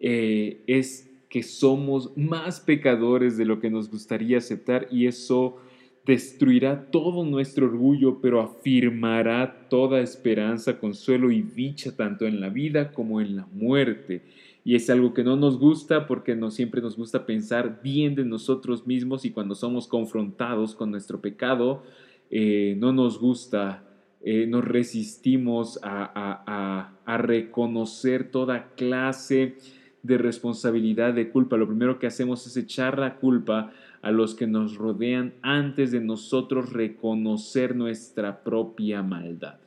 eh, 0.00 0.60
es 0.66 1.08
que 1.28 1.44
somos 1.44 2.16
más 2.16 2.60
pecadores 2.60 3.36
de 3.38 3.44
lo 3.44 3.60
que 3.60 3.70
nos 3.70 3.88
gustaría 3.88 4.38
aceptar 4.38 4.88
y 4.90 5.06
eso 5.06 5.61
destruirá 6.04 6.90
todo 6.90 7.24
nuestro 7.24 7.66
orgullo, 7.66 8.20
pero 8.20 8.40
afirmará 8.40 9.68
toda 9.68 10.00
esperanza, 10.00 10.78
consuelo 10.78 11.30
y 11.30 11.42
dicha 11.42 11.94
tanto 11.94 12.26
en 12.26 12.40
la 12.40 12.48
vida 12.48 12.92
como 12.92 13.20
en 13.20 13.36
la 13.36 13.46
muerte 13.52 14.22
y 14.64 14.76
es 14.76 14.88
algo 14.90 15.12
que 15.12 15.24
no 15.24 15.36
nos 15.36 15.58
gusta 15.58 16.06
porque 16.06 16.36
no 16.36 16.50
siempre 16.50 16.80
nos 16.80 16.96
gusta 16.96 17.26
pensar 17.26 17.80
bien 17.82 18.14
de 18.14 18.24
nosotros 18.24 18.86
mismos 18.86 19.24
y 19.24 19.30
cuando 19.30 19.54
somos 19.54 19.88
confrontados 19.88 20.74
con 20.74 20.90
nuestro 20.90 21.20
pecado, 21.20 21.82
eh, 22.30 22.76
no 22.78 22.92
nos 22.92 23.18
gusta, 23.18 23.84
eh, 24.22 24.46
nos 24.46 24.64
resistimos 24.64 25.80
a, 25.82 26.92
a, 27.04 27.18
reconocer 27.18 28.30
toda 28.30 28.68
clase 28.76 29.56
de 30.02 30.18
responsabilidad, 30.18 31.12
de 31.12 31.28
culpa. 31.28 31.56
Lo 31.56 31.66
primero 31.66 31.98
que 31.98 32.06
hacemos 32.06 32.46
es 32.46 32.56
echar 32.56 32.98
la 32.98 33.16
culpa 33.16 33.72
a 34.02 34.10
los 34.10 34.34
que 34.34 34.46
nos 34.46 34.76
rodean 34.76 35.34
antes 35.42 35.92
de 35.92 36.00
nosotros 36.00 36.72
reconocer 36.72 37.74
nuestra 37.74 38.42
propia 38.42 39.02
maldad. 39.02 39.62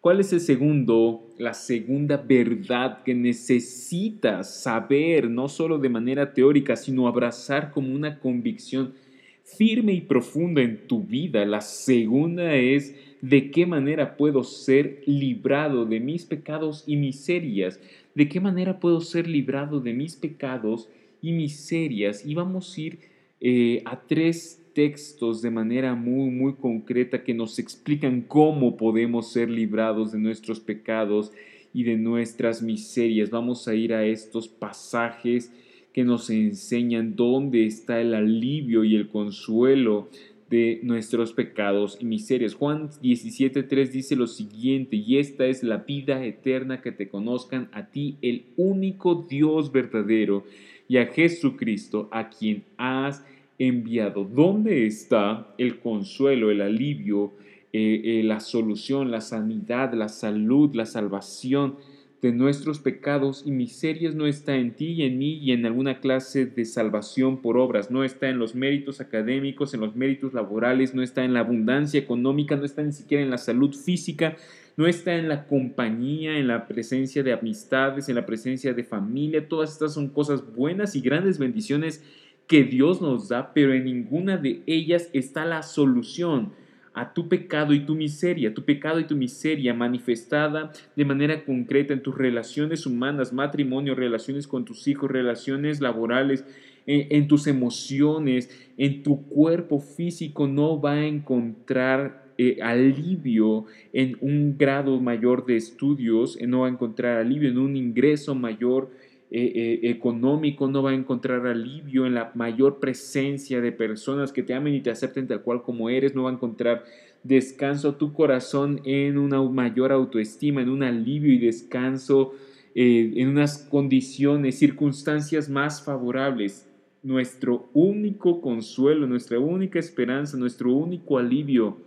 ¿Cuál 0.00 0.20
es 0.20 0.32
el 0.32 0.40
segundo, 0.40 1.26
la 1.36 1.52
segunda 1.52 2.16
verdad 2.16 3.02
que 3.02 3.14
necesitas 3.14 4.62
saber, 4.62 5.28
no 5.28 5.48
solo 5.48 5.78
de 5.78 5.88
manera 5.88 6.32
teórica, 6.32 6.76
sino 6.76 7.08
abrazar 7.08 7.72
como 7.72 7.92
una 7.92 8.20
convicción 8.20 8.94
firme 9.42 9.92
y 9.94 10.02
profunda 10.02 10.62
en 10.62 10.86
tu 10.86 11.02
vida? 11.02 11.44
La 11.44 11.60
segunda 11.60 12.54
es 12.54 12.94
de 13.20 13.50
qué 13.50 13.66
manera 13.66 14.16
puedo 14.16 14.44
ser 14.44 15.02
librado 15.06 15.84
de 15.86 15.98
mis 15.98 16.24
pecados 16.24 16.84
y 16.86 16.96
miserias. 16.96 17.80
¿De 18.14 18.28
qué 18.28 18.38
manera 18.38 18.78
puedo 18.78 19.00
ser 19.00 19.26
librado 19.26 19.80
de 19.80 19.92
mis 19.92 20.14
pecados 20.14 20.88
y 21.26 21.32
miserias? 21.32 22.24
Y 22.24 22.34
vamos 22.34 22.76
a 22.76 22.80
ir 22.80 22.98
eh, 23.40 23.82
a 23.84 24.00
tres 24.00 24.62
textos 24.74 25.42
de 25.42 25.50
manera 25.50 25.94
muy, 25.94 26.30
muy 26.30 26.54
concreta 26.54 27.24
que 27.24 27.34
nos 27.34 27.58
explican 27.58 28.20
cómo 28.20 28.76
podemos 28.76 29.32
ser 29.32 29.50
librados 29.50 30.12
de 30.12 30.18
nuestros 30.18 30.60
pecados 30.60 31.32
y 31.74 31.82
de 31.84 31.96
nuestras 31.96 32.62
miserias. 32.62 33.30
Vamos 33.30 33.66
a 33.68 33.74
ir 33.74 33.92
a 33.92 34.04
estos 34.04 34.48
pasajes 34.48 35.52
que 35.92 36.04
nos 36.04 36.30
enseñan 36.30 37.16
dónde 37.16 37.66
está 37.66 38.00
el 38.00 38.14
alivio 38.14 38.84
y 38.84 38.94
el 38.94 39.08
consuelo 39.08 40.08
de 40.50 40.80
nuestros 40.82 41.32
pecados 41.32 41.98
y 42.00 42.04
miserias. 42.04 42.54
Juan 42.54 42.90
17.3 42.90 43.90
dice 43.90 44.14
lo 44.14 44.26
siguiente, 44.26 44.96
y 44.96 45.18
esta 45.18 45.46
es 45.46 45.62
la 45.62 45.78
vida 45.78 46.24
eterna 46.24 46.82
que 46.82 46.92
te 46.92 47.08
conozcan 47.08 47.68
a 47.72 47.90
ti, 47.90 48.16
el 48.22 48.44
único 48.56 49.26
Dios 49.28 49.72
verdadero, 49.72 50.44
y 50.88 50.98
a 50.98 51.06
Jesucristo, 51.06 52.08
a 52.12 52.28
quien 52.28 52.64
has 52.76 53.24
enviado. 53.58 54.24
¿Dónde 54.24 54.86
está 54.86 55.48
el 55.58 55.78
consuelo, 55.78 56.50
el 56.50 56.60
alivio, 56.60 57.32
eh, 57.72 58.00
eh, 58.04 58.22
la 58.24 58.40
solución, 58.40 59.10
la 59.10 59.20
sanidad, 59.20 59.92
la 59.94 60.08
salud, 60.08 60.74
la 60.74 60.86
salvación 60.86 61.76
de 62.22 62.32
nuestros 62.32 62.78
pecados 62.78 63.42
y 63.46 63.50
miserias? 63.50 64.14
No 64.14 64.26
está 64.26 64.56
en 64.56 64.74
ti 64.74 64.92
y 64.92 65.02
en 65.02 65.18
mí 65.18 65.38
y 65.38 65.52
en 65.52 65.64
alguna 65.66 66.00
clase 66.00 66.46
de 66.46 66.64
salvación 66.64 67.40
por 67.40 67.56
obras. 67.56 67.90
No 67.90 68.04
está 68.04 68.28
en 68.28 68.38
los 68.38 68.54
méritos 68.54 69.00
académicos, 69.00 69.74
en 69.74 69.80
los 69.80 69.96
méritos 69.96 70.34
laborales, 70.34 70.94
no 70.94 71.02
está 71.02 71.24
en 71.24 71.34
la 71.34 71.40
abundancia 71.40 71.98
económica, 71.98 72.56
no 72.56 72.64
está 72.64 72.82
ni 72.82 72.92
siquiera 72.92 73.24
en 73.24 73.30
la 73.30 73.38
salud 73.38 73.74
física. 73.74 74.36
No 74.76 74.86
está 74.86 75.16
en 75.16 75.28
la 75.28 75.46
compañía, 75.46 76.38
en 76.38 76.48
la 76.48 76.66
presencia 76.66 77.22
de 77.22 77.32
amistades, 77.32 78.08
en 78.08 78.14
la 78.14 78.26
presencia 78.26 78.74
de 78.74 78.84
familia. 78.84 79.48
Todas 79.48 79.72
estas 79.72 79.94
son 79.94 80.08
cosas 80.08 80.54
buenas 80.54 80.94
y 80.94 81.00
grandes 81.00 81.38
bendiciones 81.38 82.04
que 82.46 82.62
Dios 82.64 83.00
nos 83.00 83.28
da, 83.28 83.52
pero 83.54 83.72
en 83.72 83.84
ninguna 83.84 84.36
de 84.36 84.62
ellas 84.66 85.08
está 85.12 85.44
la 85.44 85.62
solución 85.62 86.52
a 86.96 87.12
tu 87.12 87.28
pecado 87.28 87.74
y 87.74 87.80
tu 87.80 87.94
miseria, 87.94 88.54
tu 88.54 88.64
pecado 88.64 88.98
y 89.00 89.04
tu 89.04 89.16
miseria 89.16 89.74
manifestada 89.74 90.72
de 90.96 91.04
manera 91.04 91.44
concreta 91.44 91.92
en 91.92 92.02
tus 92.02 92.16
relaciones 92.16 92.86
humanas, 92.86 93.34
matrimonio, 93.34 93.94
relaciones 93.94 94.46
con 94.46 94.64
tus 94.64 94.88
hijos, 94.88 95.10
relaciones 95.10 95.82
laborales, 95.82 96.44
en, 96.86 97.26
tus 97.28 97.48
emociones, 97.48 98.48
en 98.78 99.02
tu 99.02 99.26
cuerpo 99.26 99.80
físico, 99.80 100.46
no 100.46 100.80
va 100.80 100.92
a 100.92 101.06
encontrar 101.06 102.25
eh, 102.38 102.58
alivio 102.62 103.66
en 103.92 104.16
un 104.20 104.56
grado 104.58 105.00
mayor 105.00 105.46
de 105.46 105.56
estudios, 105.56 106.38
no 106.46 106.60
va 106.60 106.66
a 106.68 106.70
encontrar 106.70 107.18
alivio 107.18 107.48
en 107.48 107.58
un 107.58 107.76
ingreso 107.76 108.34
mayor 108.34 108.90
eh, 109.28 109.80
eh, 109.82 109.90
económico, 109.90 110.68
no 110.68 110.84
va 110.84 110.90
a 110.90 110.94
encontrar 110.94 111.48
alivio 111.48 112.06
en 112.06 112.14
la 112.14 112.30
mayor 112.36 112.78
presencia 112.78 113.60
de 113.60 113.72
personas 113.72 114.32
que 114.32 114.44
te 114.44 114.54
amen 114.54 114.72
y 114.72 114.80
te 114.80 114.90
acepten 114.90 115.26
tal 115.26 115.42
cual 115.42 115.62
como 115.62 115.90
eres, 115.90 116.14
no 116.14 116.22
va 116.22 116.30
a 116.30 116.34
encontrar 116.34 116.84
descanso 117.24 117.96
tu 117.96 118.12
corazón 118.12 118.80
en 118.84 119.18
una 119.18 119.42
mayor 119.42 119.90
autoestima, 119.90 120.62
en 120.62 120.68
un 120.68 120.84
alivio 120.84 121.32
y 121.32 121.38
descanso, 121.38 122.34
eh, 122.76 123.14
en 123.16 123.28
unas 123.28 123.58
condiciones, 123.58 124.60
circunstancias 124.60 125.48
más 125.48 125.82
favorables. 125.82 126.68
Nuestro 127.02 127.68
único 127.74 128.40
consuelo, 128.40 129.08
nuestra 129.08 129.40
única 129.40 129.80
esperanza, 129.80 130.36
nuestro 130.36 130.72
único 130.72 131.18
alivio, 131.18 131.78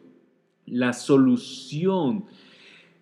la 0.72 0.94
solución 0.94 2.26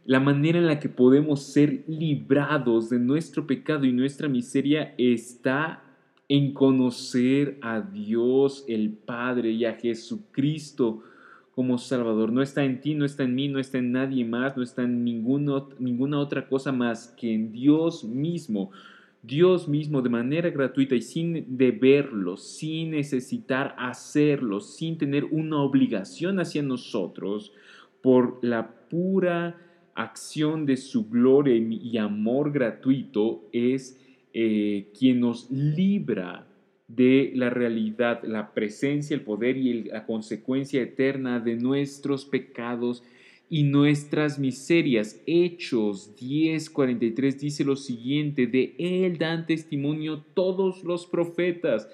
la 0.08 0.22
manera 0.22 0.58
en 0.58 0.68
la 0.68 0.80
que 0.80 0.88
podemos 0.88 1.44
ser 1.44 1.84
librados 1.86 2.90
de 2.90 2.98
nuestro 2.98 3.46
pecado 3.46 3.84
y 3.84 3.92
nuestra 3.92 4.30
miseria 4.30 4.96
está 4.98 5.84
en 6.30 6.54
conocer 6.54 7.58
a 7.62 7.82
Dios 7.82 8.64
el 8.70 8.92
Padre 8.92 9.52
y 9.52 9.66
a 9.66 9.74
Jesucristo 9.74 11.04
como 11.54 11.78
Salvador. 11.78 12.32
No 12.32 12.42
está 12.42 12.64
en 12.64 12.80
ti, 12.80 12.96
no 12.96 13.04
está 13.04 13.24
en 13.24 13.36
mí, 13.36 13.50
no 13.50 13.60
está 13.60 13.80
en 13.80 13.92
nadie 13.92 14.24
más, 14.24 14.56
no 14.56 14.64
está 14.64 14.84
en 14.84 15.04
ninguna 15.04 16.20
otra 16.20 16.48
cosa 16.48 16.72
más 16.72 17.10
que 17.18 17.34
en 17.34 17.52
Dios 17.52 18.06
mismo. 18.06 18.72
Dios 19.28 19.68
mismo 19.68 20.02
de 20.02 20.10
manera 20.10 20.50
gratuita 20.50 20.96
y 20.96 21.02
sin 21.02 21.58
deberlo, 21.58 22.38
sin 22.38 22.92
necesitar 22.92 23.76
hacerlo, 23.78 24.62
sin 24.62 24.98
tener 24.98 25.26
una 25.26 25.62
obligación 25.62 26.40
hacia 26.40 26.64
nosotros, 26.64 27.54
por 28.02 28.40
la 28.42 28.72
pura 28.90 29.58
acción 29.96 30.66
de 30.66 30.78
su 30.78 31.10
gloria 31.10 31.56
y 31.56 31.98
amor 31.98 32.52
gratuito 32.52 33.50
es 33.52 34.00
eh, 34.34 34.88
quien 34.98 35.20
nos 35.20 35.52
libra 35.52 36.48
de 36.88 37.34
la 37.36 37.50
realidad, 37.50 38.24
la 38.24 38.54
presencia, 38.54 39.14
el 39.14 39.22
poder 39.22 39.58
y 39.58 39.84
la 39.86 40.06
consecuencia 40.06 40.82
eterna 40.82 41.40
de 41.40 41.56
nuestros 41.56 42.24
pecados 42.26 43.04
y 43.50 43.64
nuestras 43.64 44.40
miserias. 44.40 45.22
Hechos 45.26 46.16
10:43 46.16 47.40
dice 47.40 47.64
lo 47.64 47.76
siguiente, 47.76 48.48
de 48.48 48.76
él 48.78 49.18
dan 49.18 49.46
testimonio 49.46 50.24
todos 50.34 50.84
los 50.84 51.06
profetas 51.06 51.88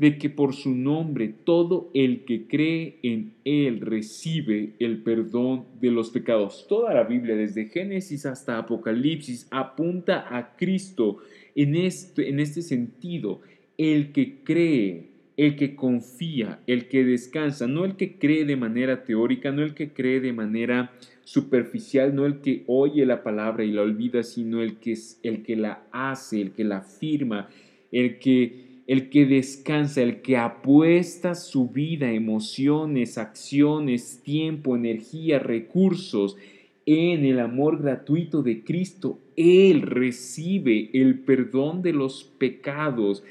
de 0.00 0.16
que 0.16 0.30
por 0.30 0.54
su 0.54 0.74
nombre 0.74 1.28
todo 1.28 1.90
el 1.92 2.24
que 2.24 2.46
cree 2.48 2.98
en 3.02 3.34
Él 3.44 3.82
recibe 3.82 4.72
el 4.78 5.02
perdón 5.02 5.66
de 5.78 5.90
los 5.90 6.08
pecados. 6.08 6.64
Toda 6.66 6.94
la 6.94 7.04
Biblia, 7.04 7.36
desde 7.36 7.66
Génesis 7.66 8.24
hasta 8.24 8.56
Apocalipsis, 8.56 9.46
apunta 9.50 10.24
a 10.34 10.56
Cristo 10.56 11.18
en 11.54 11.76
este, 11.76 12.30
en 12.30 12.40
este 12.40 12.62
sentido. 12.62 13.42
El 13.76 14.12
que 14.12 14.42
cree, 14.42 15.09
el 15.40 15.56
que 15.56 15.74
confía, 15.74 16.60
el 16.66 16.86
que 16.88 17.02
descansa, 17.02 17.66
no 17.66 17.86
el 17.86 17.96
que 17.96 18.18
cree 18.18 18.44
de 18.44 18.56
manera 18.56 19.04
teórica, 19.04 19.50
no 19.50 19.62
el 19.62 19.72
que 19.72 19.88
cree 19.88 20.20
de 20.20 20.34
manera 20.34 20.92
superficial, 21.24 22.14
no 22.14 22.26
el 22.26 22.42
que 22.42 22.64
oye 22.66 23.06
la 23.06 23.22
palabra 23.22 23.64
y 23.64 23.72
la 23.72 23.80
olvida, 23.80 24.22
sino 24.22 24.60
el 24.60 24.76
que, 24.76 24.98
el 25.22 25.42
que 25.42 25.56
la 25.56 25.82
hace, 25.92 26.42
el 26.42 26.50
que 26.52 26.64
la 26.64 26.78
afirma, 26.78 27.48
el 27.90 28.18
que 28.18 28.68
el 28.86 29.08
que 29.08 29.24
descansa, 29.24 30.02
el 30.02 30.20
que 30.20 30.36
apuesta 30.36 31.34
su 31.34 31.68
vida, 31.68 32.12
emociones, 32.12 33.16
acciones, 33.16 34.20
tiempo, 34.22 34.76
energía, 34.76 35.38
recursos 35.38 36.36
en 36.84 37.24
el 37.24 37.38
amor 37.40 37.80
gratuito 37.80 38.42
de 38.42 38.62
Cristo, 38.62 39.20
Él 39.36 39.82
recibe 39.82 40.90
el 40.92 41.20
perdón 41.20 41.80
de 41.80 41.92
los 41.92 42.24
pecados. 42.24 43.22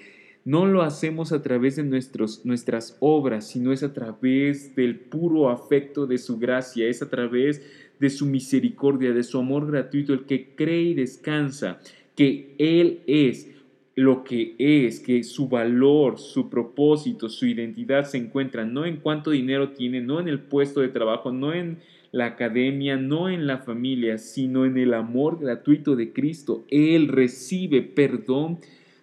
No 0.45 0.65
lo 0.65 0.81
hacemos 0.81 1.31
a 1.31 1.41
través 1.41 1.75
de 1.75 1.83
nuestros, 1.83 2.45
nuestras 2.45 2.97
obras, 2.99 3.47
sino 3.47 3.71
es 3.71 3.83
a 3.83 3.93
través 3.93 4.75
del 4.75 4.99
puro 4.99 5.49
afecto 5.49 6.07
de 6.07 6.17
su 6.17 6.39
gracia, 6.39 6.87
es 6.87 7.01
a 7.01 7.09
través 7.09 7.61
de 7.99 8.09
su 8.09 8.25
misericordia, 8.25 9.11
de 9.11 9.23
su 9.23 9.37
amor 9.37 9.67
gratuito, 9.67 10.13
el 10.13 10.25
que 10.25 10.55
cree 10.55 10.81
y 10.83 10.93
descansa 10.93 11.79
que 12.15 12.55
Él 12.57 13.01
es 13.07 13.49
lo 13.95 14.23
que 14.23 14.55
es, 14.57 15.01
que 15.01 15.23
su 15.23 15.49
valor, 15.49 16.17
su 16.19 16.49
propósito, 16.49 17.27
su 17.27 17.45
identidad 17.45 18.05
se 18.05 18.17
encuentra 18.17 18.63
no 18.63 18.85
en 18.85 18.97
cuánto 18.97 19.31
dinero 19.31 19.71
tiene, 19.73 19.99
no 19.99 20.21
en 20.21 20.29
el 20.29 20.39
puesto 20.39 20.79
de 20.79 20.87
trabajo, 20.87 21.33
no 21.33 21.53
en 21.53 21.79
la 22.11 22.25
academia, 22.27 22.95
no 22.95 23.29
en 23.29 23.45
la 23.45 23.57
familia, 23.57 24.17
sino 24.17 24.65
en 24.65 24.77
el 24.77 24.93
amor 24.93 25.39
gratuito 25.39 25.97
de 25.97 26.13
Cristo. 26.13 26.63
Él 26.69 27.09
recibe 27.09 27.81
perdón 27.81 28.59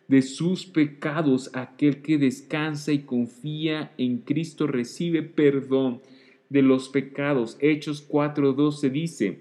de 0.08 0.22
sus 0.22 0.66
pecados. 0.66 1.50
Aquel 1.54 2.02
que 2.02 2.18
descansa 2.18 2.92
y 2.92 3.00
confía 3.00 3.92
en 3.98 4.18
Cristo 4.18 4.66
recibe 4.66 5.22
perdón 5.22 6.00
de 6.48 6.62
los 6.62 6.88
pecados. 6.88 7.56
Hechos 7.60 8.08
4.12 8.08 8.90
dice, 8.90 9.38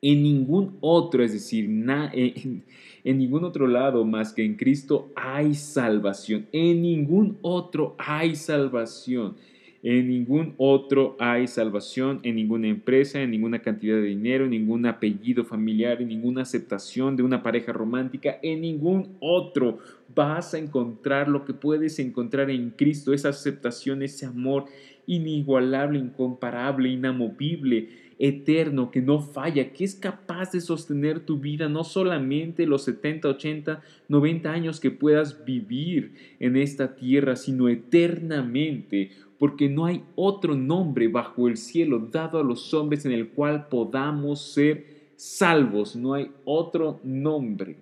en 0.00 0.22
ningún 0.22 0.78
otro, 0.80 1.22
es 1.22 1.32
decir, 1.32 1.66
en, 1.66 2.64
en 3.04 3.18
ningún 3.18 3.44
otro 3.44 3.68
lado 3.68 4.04
más 4.04 4.32
que 4.32 4.44
en 4.44 4.56
Cristo 4.56 5.12
hay 5.14 5.54
salvación. 5.54 6.46
En 6.52 6.82
ningún 6.82 7.38
otro 7.42 7.94
hay 7.98 8.34
salvación. 8.34 9.36
En 9.84 10.06
ningún 10.06 10.54
otro 10.58 11.16
hay 11.18 11.48
salvación, 11.48 12.20
en 12.22 12.36
ninguna 12.36 12.68
empresa, 12.68 13.20
en 13.20 13.32
ninguna 13.32 13.62
cantidad 13.62 13.96
de 13.96 14.02
dinero, 14.02 14.44
en 14.44 14.52
ningún 14.52 14.86
apellido 14.86 15.44
familiar, 15.44 16.00
en 16.00 16.08
ninguna 16.08 16.42
aceptación 16.42 17.16
de 17.16 17.24
una 17.24 17.42
pareja 17.42 17.72
romántica, 17.72 18.38
en 18.42 18.60
ningún 18.60 19.16
otro 19.18 19.78
vas 20.14 20.54
a 20.54 20.58
encontrar 20.58 21.28
lo 21.28 21.44
que 21.44 21.52
puedes 21.52 21.98
encontrar 21.98 22.48
en 22.50 22.70
Cristo, 22.70 23.12
esa 23.12 23.30
aceptación, 23.30 24.02
ese 24.02 24.24
amor 24.24 24.66
inigualable, 25.06 25.98
incomparable, 25.98 26.88
inamovible, 26.88 27.88
eterno, 28.20 28.92
que 28.92 29.02
no 29.02 29.18
falla, 29.18 29.72
que 29.72 29.82
es 29.82 29.96
capaz 29.96 30.52
de 30.52 30.60
sostener 30.60 31.26
tu 31.26 31.38
vida, 31.40 31.68
no 31.68 31.82
solamente 31.82 32.66
los 32.66 32.84
70, 32.84 33.28
80, 33.28 33.82
90 34.08 34.52
años 34.52 34.78
que 34.78 34.92
puedas 34.92 35.44
vivir 35.44 36.12
en 36.38 36.56
esta 36.56 36.94
tierra, 36.94 37.34
sino 37.34 37.68
eternamente, 37.68 39.10
porque 39.42 39.68
no 39.68 39.86
hay 39.86 40.04
otro 40.14 40.54
nombre 40.54 41.08
bajo 41.08 41.48
el 41.48 41.56
cielo 41.56 41.98
dado 41.98 42.38
a 42.38 42.44
los 42.44 42.72
hombres 42.74 43.04
en 43.06 43.10
el 43.10 43.30
cual 43.30 43.66
podamos 43.66 44.40
ser 44.52 45.10
salvos, 45.16 45.96
no 45.96 46.14
hay 46.14 46.30
otro 46.44 47.00
nombre. 47.02 47.76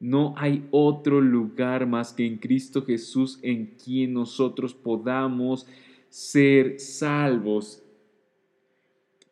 No 0.00 0.34
hay 0.36 0.66
otro 0.72 1.20
lugar 1.20 1.86
más 1.86 2.12
que 2.12 2.26
en 2.26 2.38
Cristo 2.38 2.84
Jesús 2.84 3.38
en 3.42 3.76
quien 3.76 4.12
nosotros 4.12 4.74
podamos 4.74 5.68
ser 6.08 6.80
salvos 6.80 7.83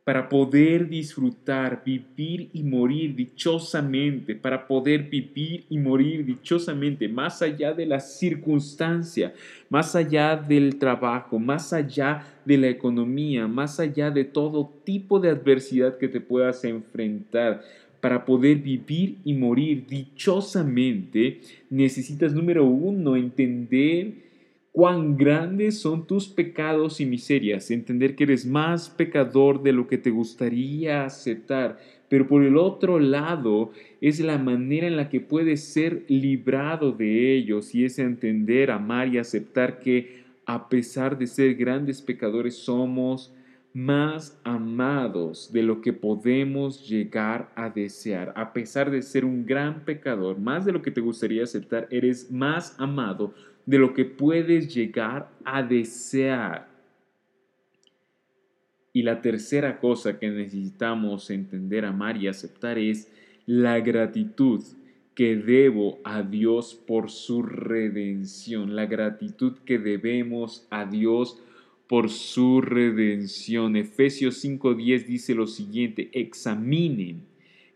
para 0.05 0.29
poder 0.29 0.88
disfrutar, 0.88 1.83
vivir 1.85 2.49
y 2.53 2.65
morir 2.65 3.15
dichosamente, 3.15 4.35
para 4.35 4.67
poder 4.67 5.05
vivir 5.05 5.65
y 5.69 5.79
morir 5.79 6.25
dichosamente, 6.25 7.09
más 7.09 7.41
allá 7.41 7.73
de 7.73 7.87
la 7.87 8.01
circunstancia, 8.01 9.33
más 9.69 9.95
allá 9.95 10.37
del 10.37 10.77
trabajo, 10.77 11.38
más 11.38 11.73
allá 11.73 12.27
de 12.45 12.59
la 12.59 12.69
economía, 12.69 13.47
más 13.47 13.79
allá 13.79 14.11
de 14.11 14.25
todo 14.25 14.73
tipo 14.85 15.21
de 15.21 15.31
adversidad 15.31 15.99
que 15.99 16.09
te 16.09 16.21
puedas 16.21 16.65
enfrentar. 16.65 17.62
Para 18.01 18.25
poder 18.25 18.57
vivir 18.57 19.19
y 19.25 19.33
morir 19.33 19.87
dichosamente, 19.88 21.41
necesitas, 21.71 22.35
número 22.35 22.65
uno, 22.65 23.15
entender 23.15 24.32
cuán 24.73 25.19
grandes 25.19 25.79
son 25.81 26.07
tus 26.07 26.29
pecados 26.29 27.01
y 27.01 27.07
miserias, 27.07 27.71
entender 27.71 28.17
que 28.17 28.25
eres 28.25 28.47
más 28.47 28.89
pecador 28.89 29.63
de 29.63 29.73
lo 29.73 29.87
que 29.87 29.99
te 29.99 30.11
gustaría 30.11 31.05
aceptar, 31.05 31.79
pero 32.09 32.27
por 32.27 32.43
el 32.43 32.57
otro 32.57 32.99
lado 32.99 33.71
es 34.01 34.19
la 34.21 34.39
manera 34.39 34.87
en 34.87 34.97
la 34.97 35.11
que 35.11 35.21
puedes 35.21 35.63
ser 35.63 36.05
librado 36.09 36.93
de 36.93 37.37
ellos 37.37 37.75
y 37.75 37.85
es 37.85 37.99
entender, 37.99 38.71
amar 38.71 39.09
y 39.09 39.19
aceptar 39.19 39.79
que 39.79 40.23
a 40.47 40.69
pesar 40.71 41.19
de 41.19 41.27
ser 41.27 41.55
grandes 41.55 42.01
pecadores 42.01 42.57
somos 42.57 43.35
más 43.75 44.39
amados 44.45 45.51
de 45.53 45.63
lo 45.63 45.81
que 45.81 45.93
podemos 45.93 46.87
llegar 46.87 47.51
a 47.57 47.71
desear. 47.71 48.33
A 48.37 48.53
pesar 48.53 48.91
de 48.91 49.01
ser 49.01 49.25
un 49.25 49.47
gran 49.47 49.85
pecador, 49.85 50.39
más 50.39 50.65
de 50.65 50.73
lo 50.73 50.83
que 50.83 50.91
te 50.91 51.01
gustaría 51.01 51.45
aceptar, 51.45 51.89
eres 51.91 52.31
más 52.31 52.77
amado 52.79 53.33
de 53.66 53.79
lo 53.79 53.94
que 53.94 54.05
puedes 54.05 54.75
llegar 54.75 55.31
a 55.44 55.62
desear. 55.62 56.68
Y 58.92 59.03
la 59.03 59.22
tercera 59.22 59.79
cosa 59.79 60.18
que 60.18 60.29
necesitamos 60.29 61.31
entender, 61.31 61.85
amar 61.85 62.16
y 62.16 62.29
aceptar 62.29 62.79
es 62.79 63.11
la 63.46 63.81
gratitud 63.81 64.62
que 65.14 65.37
debo 65.37 65.98
a 66.05 66.22
Dios 66.22 66.75
por 66.75 67.11
su 67.11 67.42
redención, 67.42 68.75
la 68.77 68.87
gratitud 68.87 69.59
que 69.64 69.79
debemos 69.79 70.66
a 70.70 70.87
Dios 70.87 71.42
por 71.87 72.09
su 72.09 72.61
redención. 72.61 73.77
Efesios 73.77 74.42
5:10 74.42 75.07
dice 75.07 75.35
lo 75.35 75.46
siguiente, 75.46 76.09
examinen 76.12 77.22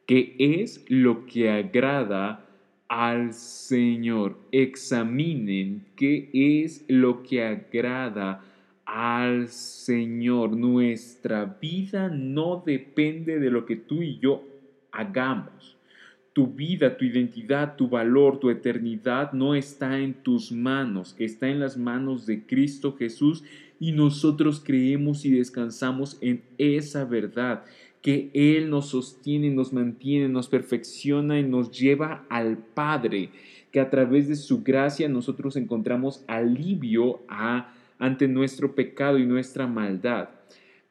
qué 0.07 0.35
es 0.39 0.85
lo 0.89 1.27
que 1.27 1.51
agrada 1.51 2.46
al 2.89 3.33
Señor. 3.33 4.39
Examinen 4.53 5.85
qué 5.97 6.31
es 6.33 6.85
lo 6.89 7.23
que 7.23 7.45
agrada 7.45 8.45
al 8.85 9.49
Señor. 9.49 10.57
Nuestra 10.57 11.45
vida 11.61 12.09
no 12.09 12.63
depende 12.65 13.39
de 13.39 13.51
lo 13.51 13.67
que 13.67 13.77
tú 13.77 14.03
y 14.03 14.19
yo 14.19 14.45
hagamos. 14.93 15.77
Tu 16.33 16.47
vida, 16.47 16.97
tu 16.97 17.05
identidad, 17.07 17.77
tu 17.77 17.89
valor, 17.89 18.39
tu 18.39 18.51
eternidad 18.51 19.33
no 19.33 19.55
está 19.55 19.99
en 19.99 20.13
tus 20.13 20.53
manos, 20.53 21.17
está 21.19 21.49
en 21.49 21.61
las 21.61 21.79
manos 21.79 22.27
de 22.27 22.45
Cristo 22.45 22.95
Jesús 22.95 23.43
y 23.81 23.93
nosotros 23.93 24.63
creemos 24.65 25.25
y 25.25 25.31
descansamos 25.31 26.19
en 26.21 26.43
esa 26.59 27.05
verdad 27.05 27.65
que 28.07 28.31
Él 28.35 28.71
nos 28.71 28.91
sostiene, 28.91 29.51
nos 29.51 29.73
mantiene, 29.73 30.29
nos 30.29 30.47
perfecciona 30.47 31.41
y 31.41 31.43
nos 31.43 31.73
lleva 31.73 32.25
al 32.29 32.57
Padre, 32.57 33.31
que 33.73 33.81
a 33.81 33.91
través 33.91 34.29
de 34.29 34.37
su 34.37 34.63
gracia 34.63 35.09
nosotros 35.09 35.57
encontramos 35.57 36.23
alivio 36.29 37.23
a, 37.29 37.75
ante 37.99 38.29
nuestro 38.29 38.77
pecado 38.77 39.19
y 39.19 39.27
nuestra 39.27 39.67
maldad. 39.67 40.29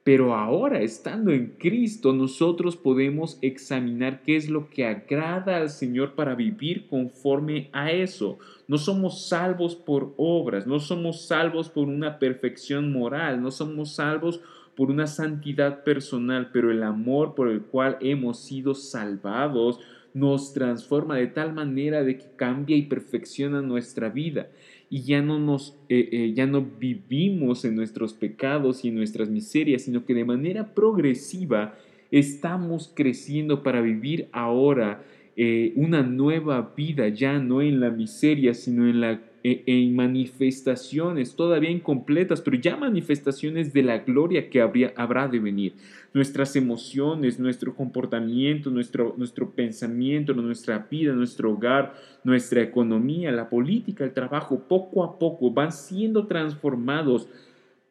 Pero 0.03 0.35
ahora, 0.35 0.81
estando 0.81 1.31
en 1.31 1.55
Cristo, 1.57 2.11
nosotros 2.11 2.75
podemos 2.75 3.39
examinar 3.41 4.21
qué 4.21 4.35
es 4.35 4.49
lo 4.49 4.69
que 4.69 4.85
agrada 4.85 5.55
al 5.55 5.69
Señor 5.69 6.15
para 6.15 6.35
vivir 6.35 6.85
conforme 6.87 7.69
a 7.71 7.93
eso. 7.93 8.39
No 8.67 8.77
somos 8.77 9.29
salvos 9.29 9.77
por 9.77 10.13
obras, 10.17 10.67
no 10.67 10.81
somos 10.81 11.25
salvos 11.27 11.69
por 11.69 11.87
una 11.87 12.19
perfección 12.19 12.91
moral, 12.91 13.41
no 13.41 13.51
somos 13.51 13.95
salvos 13.95 14.41
por 14.75 14.91
una 14.91 15.07
santidad 15.07 15.83
personal, 15.83 16.49
pero 16.51 16.71
el 16.71 16.83
amor 16.83 17.35
por 17.35 17.49
el 17.49 17.61
cual 17.61 17.97
hemos 18.01 18.39
sido 18.39 18.73
salvados 18.73 19.79
nos 20.13 20.53
transforma 20.53 21.17
de 21.17 21.27
tal 21.27 21.53
manera 21.53 22.03
de 22.03 22.17
que 22.17 22.25
cambia 22.37 22.77
y 22.77 22.83
perfecciona 22.83 23.61
nuestra 23.61 24.09
vida. 24.09 24.47
Y 24.89 25.01
ya 25.01 25.21
no 25.21 25.39
nos 25.39 25.77
eh, 25.89 26.07
eh, 26.11 26.33
ya 26.33 26.45
no 26.45 26.61
vivimos 26.61 27.65
en 27.65 27.75
nuestros 27.75 28.13
pecados 28.13 28.85
y 28.85 28.89
en 28.89 28.95
nuestras 28.95 29.29
miserias, 29.29 29.81
sino 29.81 30.05
que 30.05 30.13
de 30.13 30.23
manera 30.23 30.73
progresiva 30.73 31.75
estamos 32.11 32.91
creciendo 32.95 33.61
para 33.61 33.81
vivir 33.81 34.29
ahora 34.31 35.03
eh, 35.35 35.73
una 35.75 36.01
nueva 36.01 36.73
vida, 36.77 37.09
ya 37.09 37.39
no 37.39 37.61
en 37.61 37.81
la 37.81 37.89
miseria, 37.89 38.53
sino 38.53 38.87
en 38.87 39.01
la 39.01 39.19
en 39.47 39.95
manifestaciones 39.95 41.35
todavía 41.35 41.69
incompletas, 41.69 42.41
pero 42.41 42.57
ya 42.57 42.77
manifestaciones 42.77 43.73
de 43.73 43.83
la 43.83 43.99
gloria 43.99 44.49
que 44.49 44.59
habría, 44.59 44.91
habrá 44.95 45.27
de 45.27 45.39
venir. 45.39 45.73
Nuestras 46.15 46.55
emociones, 46.55 47.39
nuestro 47.39 47.75
comportamiento, 47.75 48.71
nuestro, 48.71 49.13
nuestro 49.17 49.51
pensamiento, 49.51 50.33
nuestra 50.33 50.87
vida, 50.89 51.13
nuestro 51.13 51.51
hogar, 51.51 51.93
nuestra 52.23 52.63
economía, 52.63 53.31
la 53.31 53.47
política, 53.47 54.03
el 54.03 54.13
trabajo, 54.13 54.63
poco 54.67 55.03
a 55.03 55.19
poco 55.19 55.51
van 55.51 55.71
siendo 55.71 56.25
transformados 56.25 57.29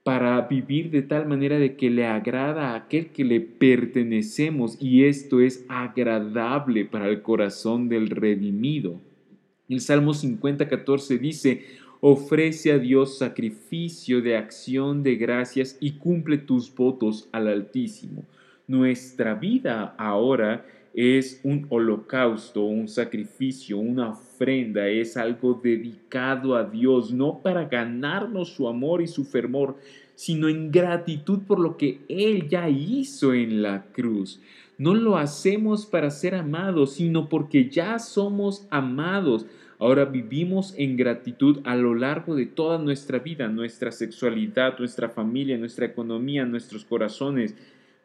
para 0.03 0.41
vivir 0.49 0.91
de 0.91 1.03
tal 1.03 1.29
manera 1.29 1.59
de 1.61 1.77
que 1.77 1.89
le 1.89 2.05
agrada 2.05 2.73
a 2.73 2.75
aquel 2.75 3.13
que 3.13 3.25
le 3.25 3.41
pertenecemos 3.41 4.77
y 4.81 5.05
esto 5.05 5.41
es 5.41 5.65
agradable 5.69 6.85
para 6.85 7.09
el 7.09 7.23
corazón 7.23 7.89
del 7.89 8.11
redimido. 8.11 9.01
El 9.69 9.81
Salmo 9.81 10.13
50, 10.13 10.69
14 10.69 11.19
dice, 11.19 11.65
ofrece 12.01 12.73
a 12.73 12.79
Dios 12.79 13.17
sacrificio 13.17 14.21
de 14.21 14.37
acción 14.37 15.03
de 15.03 15.17
gracias 15.17 15.79
y 15.81 15.93
cumple 15.93 16.37
tus 16.37 16.75
votos 16.75 17.31
al 17.33 17.49
Altísimo. 17.49 18.25
Nuestra 18.67 19.35
vida 19.35 19.95
ahora 19.97 20.67
es 20.93 21.41
un 21.45 21.67
holocausto, 21.71 22.63
un 22.63 22.89
sacrificio, 22.89 23.79
una 23.79 24.11
ofrenda, 24.11 24.87
es 24.87 25.17
algo 25.17 25.59
dedicado 25.63 26.57
a 26.57 26.65
Dios, 26.65 27.11
no 27.11 27.41
para 27.43 27.65
ganarnos 27.65 28.51
su 28.51 28.69
amor 28.69 29.01
y 29.01 29.07
su 29.07 29.25
fervor, 29.25 29.77
sino 30.15 30.49
en 30.49 30.71
gratitud 30.71 31.41
por 31.47 31.59
lo 31.59 31.79
que 31.79 32.01
Él 32.09 32.49
ya 32.49 32.69
hizo 32.69 33.33
en 33.33 33.63
la 33.63 33.87
cruz. 33.93 34.41
No 34.77 34.95
lo 34.95 35.17
hacemos 35.17 35.87
para 35.87 36.11
ser 36.11 36.35
amados, 36.35 36.95
sino 36.95 37.29
porque 37.29 37.69
ya 37.69 37.99
somos 37.99 38.67
amados. 38.71 39.47
Ahora 39.79 40.05
vivimos 40.05 40.75
en 40.77 40.97
gratitud 40.97 41.61
a 41.65 41.77
lo 41.77 41.95
largo 41.95 42.35
de 42.35 42.47
toda 42.47 42.79
nuestra 42.79 43.19
vida, 43.19 43.49
nuestra 43.49 43.93
sexualidad, 43.93 44.79
nuestra 44.79 45.09
familia, 45.09 45.59
nuestra 45.59 45.87
economía, 45.87 46.45
nuestros 46.45 46.85
corazones 46.85 47.55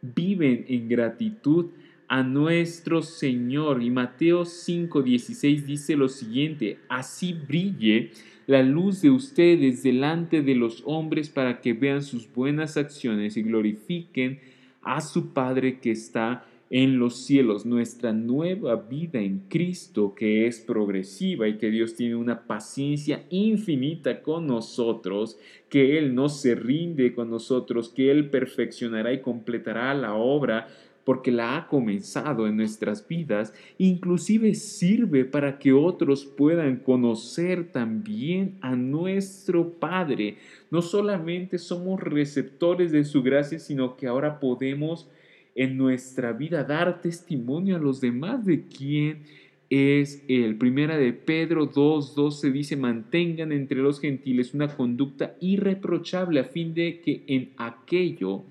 viven 0.01 0.65
en 0.67 0.88
gratitud 0.88 1.67
a 2.08 2.23
nuestro 2.23 3.01
Señor. 3.01 3.82
Y 3.82 3.89
Mateo 3.89 4.45
5:16 4.45 5.65
dice 5.65 5.95
lo 5.95 6.10
siguiente, 6.10 6.79
así 6.89 7.34
brille 7.34 8.12
la 8.47 8.63
luz 8.63 9.01
de 9.01 9.12
ustedes 9.12 9.84
delante 9.84 10.41
de 10.41 10.55
los 10.55 10.82
hombres 10.86 11.29
para 11.29 11.62
que 11.62 11.73
vean 11.73 12.01
sus 12.01 12.32
buenas 12.34 12.77
acciones 12.77 13.38
y 13.38 13.43
glorifiquen 13.43 14.39
a 14.82 15.01
su 15.01 15.34
Padre 15.34 15.79
que 15.79 15.91
está 15.91 16.45
en 16.69 16.99
los 16.99 17.15
cielos, 17.25 17.65
nuestra 17.65 18.13
nueva 18.13 18.75
vida 18.75 19.19
en 19.19 19.39
Cristo 19.49 20.13
que 20.15 20.45
es 20.45 20.60
progresiva 20.60 21.47
y 21.47 21.58
que 21.58 21.71
Dios 21.71 21.95
tiene 21.95 22.15
una 22.15 22.45
paciencia 22.45 23.25
infinita 23.29 24.21
con 24.21 24.45
nosotros, 24.45 25.39
que 25.69 25.97
Él 25.97 26.13
no 26.13 26.29
se 26.29 26.53
rinde 26.53 27.13
con 27.13 27.29
nosotros, 27.29 27.89
que 27.89 28.12
Él 28.12 28.29
perfeccionará 28.29 29.13
y 29.13 29.21
completará 29.21 29.93
la 29.95 30.13
obra 30.13 30.67
porque 31.10 31.32
la 31.32 31.58
ha 31.58 31.67
comenzado 31.67 32.45
en 32.45 32.58
nuestras 32.58 33.08
vidas, 33.08 33.51
inclusive 33.79 34.53
sirve 34.53 35.25
para 35.25 35.58
que 35.58 35.73
otros 35.73 36.23
puedan 36.23 36.75
conocer 36.77 37.71
también 37.71 38.60
a 38.62 38.75
nuestro 38.75 39.71
Padre. 39.71 40.38
No 40.69 40.84
solamente 40.84 41.58
somos 41.58 41.99
receptores 41.99 42.91
de 42.91 43.05
su 43.05 43.23
gracia, 43.23 43.58
sino 43.58 43.97
que 43.97 44.05
ahora 44.05 44.39
podemos 44.39 45.10
en 45.55 45.77
nuestra 45.77 46.31
vida 46.33 46.63
dar 46.63 47.01
testimonio 47.01 47.75
a 47.75 47.79
los 47.79 48.01
demás 48.01 48.45
de 48.45 48.63
quién 48.63 49.23
es 49.69 50.23
Él. 50.27 50.55
Primera 50.57 50.97
de 50.97 51.13
Pedro 51.13 51.69
2.12 51.69 52.51
dice, 52.51 52.75
mantengan 52.75 53.51
entre 53.51 53.79
los 53.79 53.99
gentiles 53.99 54.53
una 54.53 54.67
conducta 54.67 55.35
irreprochable 55.39 56.39
a 56.39 56.45
fin 56.45 56.73
de 56.73 57.01
que 57.01 57.23
en 57.27 57.49
aquello 57.57 58.43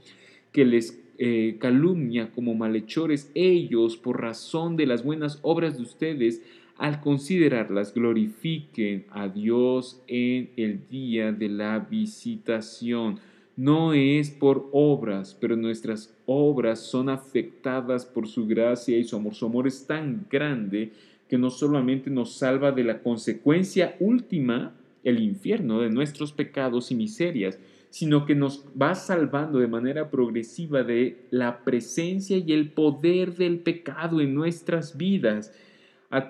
que 0.53 0.65
les 0.65 1.01
eh, 1.19 1.57
calumnia 1.59 2.31
como 2.31 2.55
malhechores 2.55 3.33
ellos 3.35 3.97
por 3.97 4.21
razón 4.21 4.77
de 4.77 4.87
las 4.87 5.03
buenas 5.03 5.41
obras 5.43 5.77
de 5.77 5.83
ustedes, 5.83 6.43
al 6.77 7.01
considerarlas 7.01 7.93
glorifiquen 7.93 9.05
a 9.11 9.29
Dios 9.29 10.01
en 10.07 10.51
el 10.57 10.87
día 10.89 11.33
de 11.33 11.49
la 11.49 11.81
visitación 11.81 13.19
no 13.59 13.93
es 13.93 14.31
por 14.31 14.69
obras, 14.71 15.37
pero 15.41 15.57
nuestras 15.57 16.17
obras 16.27 16.79
son 16.79 17.09
afectadas 17.09 18.07
por 18.07 18.29
su 18.29 18.47
gracia 18.47 18.97
y 18.97 19.03
su 19.03 19.17
amor. 19.17 19.35
Su 19.35 19.47
amor 19.47 19.67
es 19.67 19.85
tan 19.85 20.29
grande 20.31 20.93
que 21.29 21.39
no 21.39 21.51
solamente 21.51 22.09
nos 22.09 22.35
salva 22.35 22.71
de 22.71 22.85
la 22.85 23.03
consecuencia 23.03 23.97
última, 23.99 24.77
el 25.03 25.21
infierno, 25.21 25.81
de 25.81 25.91
nuestros 25.91 26.33
pecados 26.33 26.93
y 26.93 26.95
miserias, 26.95 27.59
sino 27.91 28.27
que 28.27 28.37
nos 28.37 28.65
va 28.81 28.95
salvando 28.95 29.59
de 29.59 29.67
manera 29.67 30.09
progresiva 30.09 30.85
de 30.85 31.27
la 31.33 31.65
presencia 31.65 32.37
y 32.37 32.53
el 32.53 32.71
poder 32.71 33.35
del 33.35 33.59
pecado 33.59 34.21
en 34.21 34.37
nuestras 34.37 34.97
vidas, 34.97 35.53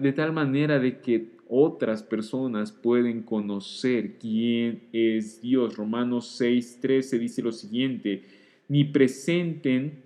de 0.00 0.12
tal 0.14 0.32
manera 0.32 0.78
de 0.78 1.00
que 1.00 1.26
otras 1.48 2.02
personas 2.02 2.72
pueden 2.72 3.22
conocer 3.22 4.18
quién 4.18 4.84
es 4.92 5.40
Dios. 5.40 5.76
Romanos 5.76 6.38
6:13 6.40 7.18
dice 7.18 7.42
lo 7.42 7.52
siguiente, 7.52 8.22
ni 8.68 8.84
presenten 8.84 10.04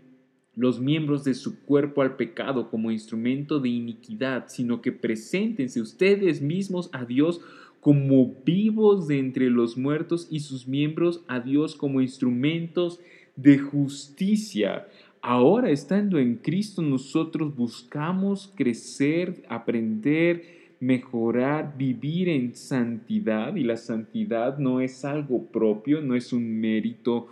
los 0.54 0.80
miembros 0.80 1.24
de 1.24 1.34
su 1.34 1.64
cuerpo 1.64 2.02
al 2.02 2.16
pecado 2.16 2.70
como 2.70 2.90
instrumento 2.90 3.58
de 3.58 3.70
iniquidad, 3.70 4.46
sino 4.48 4.82
que 4.82 4.92
preséntense 4.92 5.80
ustedes 5.80 6.42
mismos 6.42 6.90
a 6.92 7.04
Dios 7.04 7.40
como 7.80 8.36
vivos 8.44 9.08
de 9.08 9.18
entre 9.18 9.50
los 9.50 9.76
muertos 9.76 10.28
y 10.30 10.40
sus 10.40 10.68
miembros 10.68 11.24
a 11.26 11.40
Dios 11.40 11.74
como 11.74 12.00
instrumentos 12.00 13.00
de 13.34 13.58
justicia. 13.58 14.86
Ahora, 15.20 15.70
estando 15.70 16.18
en 16.18 16.36
Cristo, 16.36 16.82
nosotros 16.82 17.56
buscamos 17.56 18.52
crecer, 18.56 19.44
aprender, 19.48 20.61
mejorar, 20.82 21.76
vivir 21.78 22.28
en 22.28 22.56
santidad 22.56 23.54
y 23.54 23.62
la 23.62 23.76
santidad 23.76 24.58
no 24.58 24.80
es 24.80 25.04
algo 25.04 25.46
propio, 25.46 26.00
no 26.00 26.16
es 26.16 26.32
un 26.32 26.60
mérito, 26.60 27.28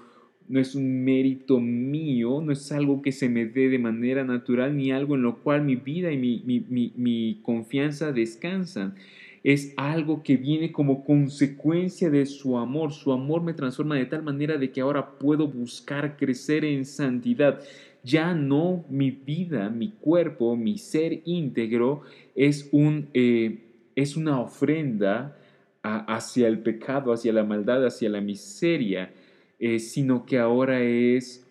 no 0.49 0.61
es 0.61 0.77
un 0.77 1.05
mérito 1.05 1.59
mío, 1.59 2.41
no 2.41 2.53
es 2.53 2.71
algo 2.71 3.03
que 3.03 3.11
se 3.11 3.29
me 3.29 3.47
dé 3.47 3.69
de 3.69 3.81
manera 3.81 4.23
natural 4.23 4.77
ni 4.77 4.93
algo 4.93 5.17
en 5.17 5.23
lo 5.23 5.41
cual 5.41 5.65
mi 5.65 5.75
vida 5.75 6.13
y 6.13 6.17
mi, 6.17 6.65
mi 6.95 7.41
confianza 7.43 8.13
descansan. 8.13 8.95
Es 9.43 9.73
algo 9.77 10.23
que 10.23 10.37
viene 10.37 10.71
como 10.71 11.03
consecuencia 11.05 12.09
de 12.09 12.27
su 12.27 12.57
amor. 12.57 12.93
Su 12.93 13.11
amor 13.11 13.43
me 13.43 13.55
transforma 13.55 13.97
de 13.97 14.05
tal 14.07 14.23
manera 14.23 14.59
de 14.59 14.71
que 14.71 14.83
ahora 14.83 15.19
puedo 15.19 15.49
buscar 15.49 16.17
crecer 16.17 16.65
en 16.65 16.85
santidad 16.85 17.59
ya 18.03 18.35
no 18.35 18.85
mi 18.89 19.11
vida, 19.11 19.69
mi 19.71 19.91
cuerpo, 19.91 20.57
mi 20.57 20.79
ser 20.79 21.21
íntegro 21.25 22.03
es, 22.35 22.69
un, 22.73 23.09
eh, 23.15 23.59
es 23.95 24.17
una 24.17 24.41
ofrenda 24.41 25.37
hacia 25.83 26.49
el 26.49 26.59
pecado, 26.61 27.13
hacia 27.13 27.33
la 27.33 27.45
maldad, 27.45 27.87
hacia 27.87 28.11
la 28.11 28.21
miseria, 28.21 29.13
eh, 29.59 29.79
sino 29.79 30.27
que 30.27 30.39
ahora 30.39 30.83
es 30.83 31.47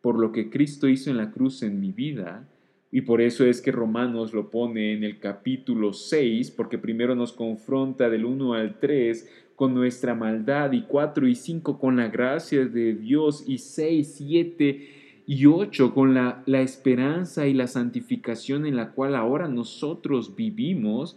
por 0.00 0.18
lo 0.18 0.32
que 0.32 0.50
Cristo 0.50 0.88
hizo 0.88 1.10
en 1.10 1.16
la 1.16 1.30
cruz 1.30 1.62
en 1.62 1.80
mi 1.80 1.92
vida. 1.92 2.48
Y 2.92 3.02
por 3.02 3.20
eso 3.20 3.44
es 3.44 3.60
que 3.60 3.72
Romanos 3.72 4.32
lo 4.32 4.50
pone 4.50 4.92
en 4.94 5.04
el 5.04 5.18
capítulo 5.18 5.92
6, 5.92 6.52
porque 6.52 6.78
primero 6.78 7.14
nos 7.14 7.32
confronta 7.32 8.08
del 8.08 8.24
1 8.24 8.54
al 8.54 8.78
3 8.78 9.28
con 9.56 9.74
nuestra 9.74 10.14
maldad 10.14 10.72
y 10.72 10.82
4 10.82 11.26
y 11.26 11.34
5 11.34 11.78
con 11.78 11.96
la 11.96 12.08
gracia 12.08 12.64
de 12.64 12.94
Dios 12.94 13.44
y 13.46 13.58
6, 13.58 14.14
7 14.16 15.05
y 15.26 15.46
ocho, 15.46 15.92
con 15.92 16.14
la, 16.14 16.42
la, 16.46 16.62
esperanza 16.62 17.46
y 17.46 17.54
la 17.54 17.66
santificación 17.66 18.64
en 18.64 18.76
la 18.76 18.92
cual 18.92 19.16
ahora 19.16 19.48
nosotros 19.48 20.36
vivimos, 20.36 21.16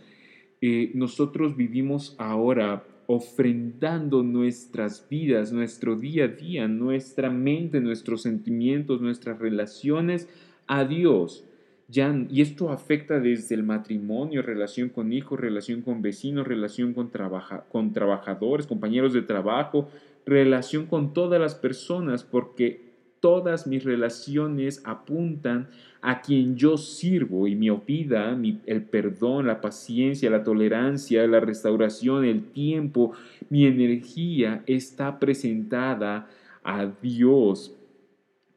eh, 0.62 0.92
nosotros 0.96 1.56
vivimos 1.56 2.16
ahora 2.18 2.84
ofrendando 3.06 4.24
nuestras 4.24 5.08
vidas, 5.10 5.52
nuestro 5.52 5.96
día 5.96 6.26
a 6.26 6.28
día, 6.28 6.68
nuestra 6.68 7.30
mente, 7.30 7.82
nuestros 7.82 8.24
sentimientos, 8.24 9.02
nuestras 9.02 9.40
relaciones 9.40 10.28
a 10.68 10.86
Dios. 10.86 11.44
Ya, 11.88 12.16
y 12.30 12.42
esto 12.42 12.72
afecta 12.72 13.20
desde 13.20 13.56
el 13.56 13.64
matrimonio, 13.64 14.44
relación 14.44 14.90
con 14.90 15.12
hijos, 15.12 15.40
relación 15.40 15.82
con 15.82 16.04
vecinos, 16.04 16.48
relación 16.48 16.94
con, 16.94 17.10
trabaja, 17.10 17.66
con 17.72 17.94
trabajadores, 17.94 18.68
compañeros 18.68 19.14
de 19.14 19.24
trabajo, 19.24 19.90
relación 20.24 20.86
con 20.86 21.14
todas 21.14 21.42
las 21.42 21.56
personas, 21.56 22.24
porque 22.24 22.89
todas 23.20 23.68
mis 23.68 23.84
relaciones 23.84 24.82
apuntan 24.86 25.68
a 26.02 26.22
quien 26.22 26.56
yo 26.56 26.78
sirvo 26.78 27.48
y 27.48 27.56
mi 27.56 27.70
vida, 27.86 28.38
el 28.66 28.84
perdón, 28.84 29.48
la 29.48 29.60
paciencia, 29.60 30.30
la 30.30 30.44
tolerancia, 30.44 31.28
la 31.28 31.40
restauración, 31.40 32.24
el 32.24 32.52
tiempo, 32.52 33.14
mi 33.50 33.66
energía 33.66 34.64
está 34.66 35.20
presentada 35.20 36.30
a 36.64 36.86
Dios 37.02 37.76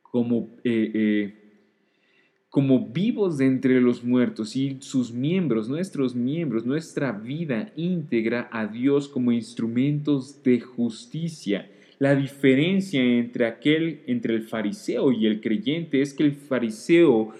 como, 0.02 0.50
eh, 0.62 0.90
eh, 0.94 1.34
como 2.48 2.86
vivos 2.88 3.38
de 3.38 3.46
entre 3.46 3.80
los 3.80 4.04
muertos 4.04 4.54
y 4.54 4.76
sus 4.80 5.10
miembros, 5.10 5.68
nuestros 5.68 6.14
miembros, 6.14 6.64
nuestra 6.64 7.10
vida 7.10 7.72
íntegra 7.76 8.48
a 8.52 8.66
Dios 8.66 9.08
como 9.08 9.32
instrumentos 9.32 10.42
de 10.44 10.60
justicia. 10.60 11.68
La 12.02 12.16
diferencia 12.16 13.00
entre 13.00 13.46
aquel, 13.46 14.00
entre 14.08 14.34
el 14.34 14.42
fariseo 14.42 15.12
y 15.12 15.24
el 15.24 15.40
creyente 15.40 16.02
es 16.02 16.12
que 16.12 16.24
el 16.24 16.32
fariseo 16.32 17.32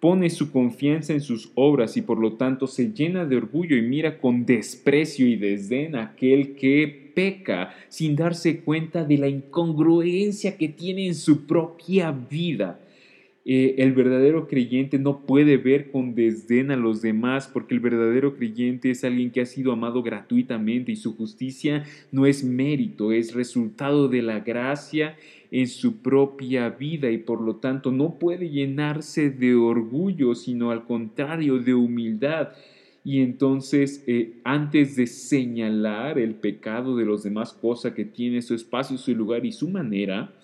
pone 0.00 0.28
su 0.28 0.50
confianza 0.50 1.12
en 1.12 1.20
sus 1.20 1.52
obras 1.54 1.96
y 1.96 2.02
por 2.02 2.18
lo 2.18 2.32
tanto 2.32 2.66
se 2.66 2.92
llena 2.92 3.24
de 3.26 3.36
orgullo 3.36 3.76
y 3.76 3.82
mira 3.82 4.18
con 4.18 4.44
desprecio 4.44 5.24
y 5.28 5.36
desdén 5.36 5.94
a 5.94 6.02
aquel 6.02 6.56
que 6.56 7.12
peca 7.14 7.72
sin 7.88 8.16
darse 8.16 8.58
cuenta 8.62 9.04
de 9.04 9.18
la 9.18 9.28
incongruencia 9.28 10.56
que 10.56 10.66
tiene 10.66 11.06
en 11.06 11.14
su 11.14 11.46
propia 11.46 12.10
vida. 12.10 12.80
Eh, 13.50 13.82
el 13.82 13.94
verdadero 13.94 14.46
creyente 14.46 14.98
no 14.98 15.22
puede 15.24 15.56
ver 15.56 15.90
con 15.90 16.14
desdén 16.14 16.70
a 16.70 16.76
los 16.76 17.00
demás 17.00 17.48
porque 17.50 17.72
el 17.72 17.80
verdadero 17.80 18.36
creyente 18.36 18.90
es 18.90 19.04
alguien 19.04 19.30
que 19.30 19.40
ha 19.40 19.46
sido 19.46 19.72
amado 19.72 20.02
gratuitamente 20.02 20.92
y 20.92 20.96
su 20.96 21.16
justicia 21.16 21.86
no 22.12 22.26
es 22.26 22.44
mérito, 22.44 23.10
es 23.10 23.32
resultado 23.32 24.08
de 24.08 24.20
la 24.20 24.40
gracia 24.40 25.16
en 25.50 25.66
su 25.66 26.02
propia 26.02 26.68
vida 26.68 27.10
y 27.10 27.16
por 27.16 27.40
lo 27.40 27.56
tanto 27.56 27.90
no 27.90 28.18
puede 28.18 28.50
llenarse 28.50 29.30
de 29.30 29.54
orgullo, 29.54 30.34
sino 30.34 30.70
al 30.70 30.84
contrario, 30.84 31.58
de 31.58 31.72
humildad. 31.72 32.50
Y 33.02 33.22
entonces, 33.22 34.04
eh, 34.06 34.34
antes 34.44 34.94
de 34.96 35.06
señalar 35.06 36.18
el 36.18 36.34
pecado 36.34 36.98
de 36.98 37.06
los 37.06 37.22
demás, 37.22 37.54
cosa 37.54 37.94
que 37.94 38.04
tiene 38.04 38.42
su 38.42 38.54
espacio, 38.54 38.98
su 38.98 39.14
lugar 39.14 39.46
y 39.46 39.52
su 39.52 39.70
manera, 39.70 40.34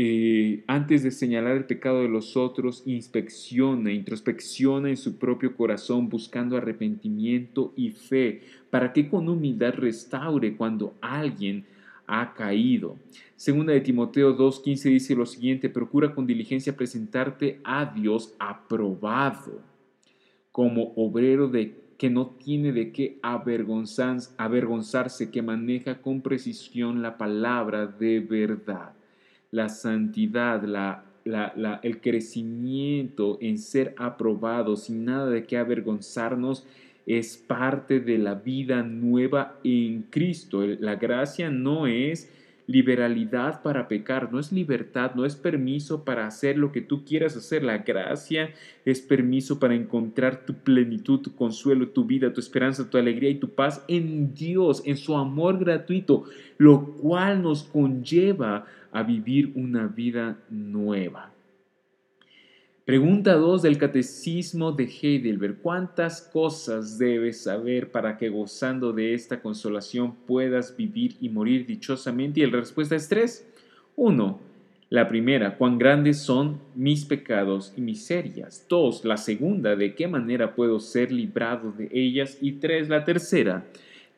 eh, 0.00 0.62
antes 0.68 1.02
de 1.02 1.10
señalar 1.10 1.56
el 1.56 1.64
pecado 1.64 2.02
de 2.02 2.08
los 2.08 2.36
otros, 2.36 2.84
inspecciona, 2.86 3.92
introspecciona 3.92 4.90
en 4.90 4.96
su 4.96 5.18
propio 5.18 5.56
corazón 5.56 6.08
buscando 6.08 6.56
arrepentimiento 6.56 7.72
y 7.74 7.90
fe, 7.90 8.42
para 8.70 8.92
que 8.92 9.08
con 9.08 9.28
humildad 9.28 9.74
restaure 9.74 10.56
cuando 10.56 10.94
alguien 11.00 11.64
ha 12.06 12.32
caído. 12.32 12.96
Segunda 13.34 13.72
de 13.72 13.80
Timoteo 13.80 14.38
2.15 14.38 14.82
dice 14.84 15.16
lo 15.16 15.26
siguiente, 15.26 15.68
procura 15.68 16.14
con 16.14 16.28
diligencia 16.28 16.76
presentarte 16.76 17.58
a 17.64 17.86
Dios 17.86 18.36
aprobado 18.38 19.60
como 20.52 20.92
obrero 20.94 21.48
de 21.48 21.74
que 21.98 22.08
no 22.08 22.28
tiene 22.28 22.70
de 22.70 22.92
qué 22.92 23.18
avergonzarse, 23.20 25.32
que 25.32 25.42
maneja 25.42 26.00
con 26.00 26.20
precisión 26.20 27.02
la 27.02 27.18
palabra 27.18 27.88
de 27.88 28.20
verdad 28.20 28.92
la 29.50 29.68
santidad, 29.68 30.62
la, 30.62 31.04
el 31.82 32.00
crecimiento 32.00 33.38
en 33.40 33.58
ser 33.58 33.94
aprobados 33.98 34.84
sin 34.84 35.04
nada 35.04 35.30
de 35.30 35.44
qué 35.44 35.56
avergonzarnos 35.56 36.66
es 37.06 37.36
parte 37.38 38.00
de 38.00 38.18
la 38.18 38.34
vida 38.34 38.82
nueva 38.82 39.58
en 39.64 40.02
Cristo. 40.10 40.66
La 40.66 40.96
gracia 40.96 41.50
no 41.50 41.86
es 41.86 42.30
liberalidad 42.68 43.62
para 43.62 43.88
pecar, 43.88 44.30
no 44.30 44.38
es 44.38 44.52
libertad, 44.52 45.12
no 45.14 45.24
es 45.24 45.34
permiso 45.34 46.04
para 46.04 46.26
hacer 46.26 46.58
lo 46.58 46.70
que 46.70 46.82
tú 46.82 47.02
quieras 47.06 47.34
hacer. 47.34 47.64
La 47.64 47.78
gracia 47.78 48.50
es 48.84 49.00
permiso 49.00 49.58
para 49.58 49.74
encontrar 49.74 50.44
tu 50.44 50.52
plenitud, 50.52 51.20
tu 51.20 51.34
consuelo, 51.34 51.88
tu 51.88 52.04
vida, 52.04 52.34
tu 52.34 52.40
esperanza, 52.40 52.90
tu 52.90 52.98
alegría 52.98 53.30
y 53.30 53.36
tu 53.36 53.48
paz 53.48 53.82
en 53.88 54.34
Dios, 54.34 54.82
en 54.84 54.98
su 54.98 55.16
amor 55.16 55.58
gratuito, 55.58 56.24
lo 56.58 56.92
cual 56.96 57.40
nos 57.40 57.64
conlleva 57.64 58.66
a 58.92 59.02
vivir 59.02 59.52
una 59.54 59.86
vida 59.86 60.38
nueva. 60.50 61.32
Pregunta 62.88 63.34
2 63.34 63.60
del 63.60 63.76
Catecismo 63.76 64.72
de 64.72 64.84
Heidelberg. 64.84 65.58
¿Cuántas 65.60 66.22
cosas 66.22 66.96
debes 66.96 67.42
saber 67.42 67.90
para 67.90 68.16
que 68.16 68.30
gozando 68.30 68.94
de 68.94 69.12
esta 69.12 69.42
consolación 69.42 70.14
puedas 70.26 70.74
vivir 70.74 71.14
y 71.20 71.28
morir 71.28 71.66
dichosamente? 71.66 72.40
Y 72.40 72.46
la 72.46 72.60
respuesta 72.60 72.96
es 72.96 73.06
3. 73.10 73.46
1. 73.94 74.40
La 74.88 75.06
primera, 75.06 75.58
cuán 75.58 75.76
grandes 75.76 76.22
son 76.22 76.62
mis 76.74 77.04
pecados 77.04 77.74
y 77.76 77.82
miserias. 77.82 78.64
2. 78.70 79.04
La 79.04 79.18
segunda, 79.18 79.76
de 79.76 79.94
qué 79.94 80.08
manera 80.08 80.54
puedo 80.54 80.80
ser 80.80 81.12
librado 81.12 81.72
de 81.72 81.90
ellas. 81.92 82.38
Y 82.40 82.52
3. 82.52 82.88
La 82.88 83.04
tercera, 83.04 83.66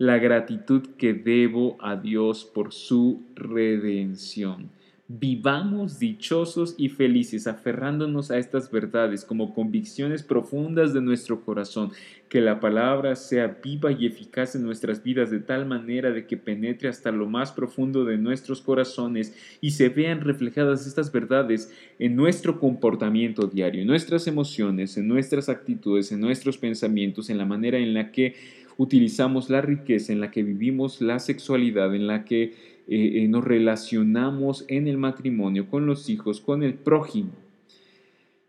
la 0.00 0.16
gratitud 0.16 0.80
que 0.96 1.12
debo 1.12 1.76
a 1.78 1.94
Dios 1.94 2.46
por 2.46 2.72
su 2.72 3.22
redención. 3.34 4.70
Vivamos 5.08 5.98
dichosos 5.98 6.74
y 6.78 6.88
felices 6.88 7.46
aferrándonos 7.46 8.30
a 8.30 8.38
estas 8.38 8.70
verdades 8.70 9.26
como 9.26 9.52
convicciones 9.52 10.22
profundas 10.22 10.94
de 10.94 11.02
nuestro 11.02 11.44
corazón, 11.44 11.90
que 12.30 12.40
la 12.40 12.60
palabra 12.60 13.14
sea 13.14 13.58
viva 13.62 13.92
y 13.92 14.06
eficaz 14.06 14.54
en 14.54 14.62
nuestras 14.62 15.02
vidas 15.02 15.30
de 15.30 15.40
tal 15.40 15.66
manera 15.66 16.12
de 16.12 16.26
que 16.26 16.38
penetre 16.38 16.88
hasta 16.88 17.10
lo 17.10 17.28
más 17.28 17.52
profundo 17.52 18.04
de 18.04 18.16
nuestros 18.16 18.62
corazones 18.62 19.36
y 19.60 19.72
se 19.72 19.90
vean 19.90 20.20
reflejadas 20.22 20.86
estas 20.86 21.12
verdades 21.12 21.70
en 21.98 22.16
nuestro 22.16 22.58
comportamiento 22.58 23.48
diario, 23.48 23.82
en 23.82 23.88
nuestras 23.88 24.28
emociones, 24.28 24.96
en 24.96 25.08
nuestras 25.08 25.50
actitudes, 25.50 26.10
en 26.10 26.20
nuestros 26.20 26.56
pensamientos, 26.56 27.28
en 27.28 27.36
la 27.36 27.44
manera 27.44 27.76
en 27.76 27.92
la 27.92 28.12
que 28.12 28.60
utilizamos 28.76 29.50
la 29.50 29.61
riqueza, 29.61 30.12
en 30.12 30.20
la 30.20 30.30
que 30.30 30.42
vivimos 30.42 31.00
la 31.00 31.18
sexualidad, 31.18 31.94
en 31.94 32.06
la 32.06 32.24
que 32.24 32.42
eh, 32.42 32.52
eh, 32.88 33.28
nos 33.28 33.44
relacionamos 33.44 34.64
en 34.68 34.88
el 34.88 34.98
matrimonio, 34.98 35.68
con 35.68 35.87
los 35.87 36.09
hijos, 36.11 36.40
con 36.40 36.62
el 36.62 36.74
prójimo. 36.74 37.33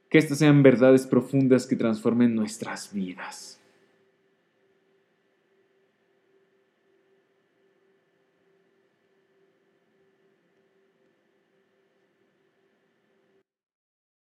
Que 0.10 0.18
estas 0.18 0.40
sean 0.40 0.64
verdades 0.64 1.08
profundas 1.08 1.68
que 1.68 1.76
transformen 1.76 2.36
nuestras 2.36 2.94
vidas. 2.94 3.61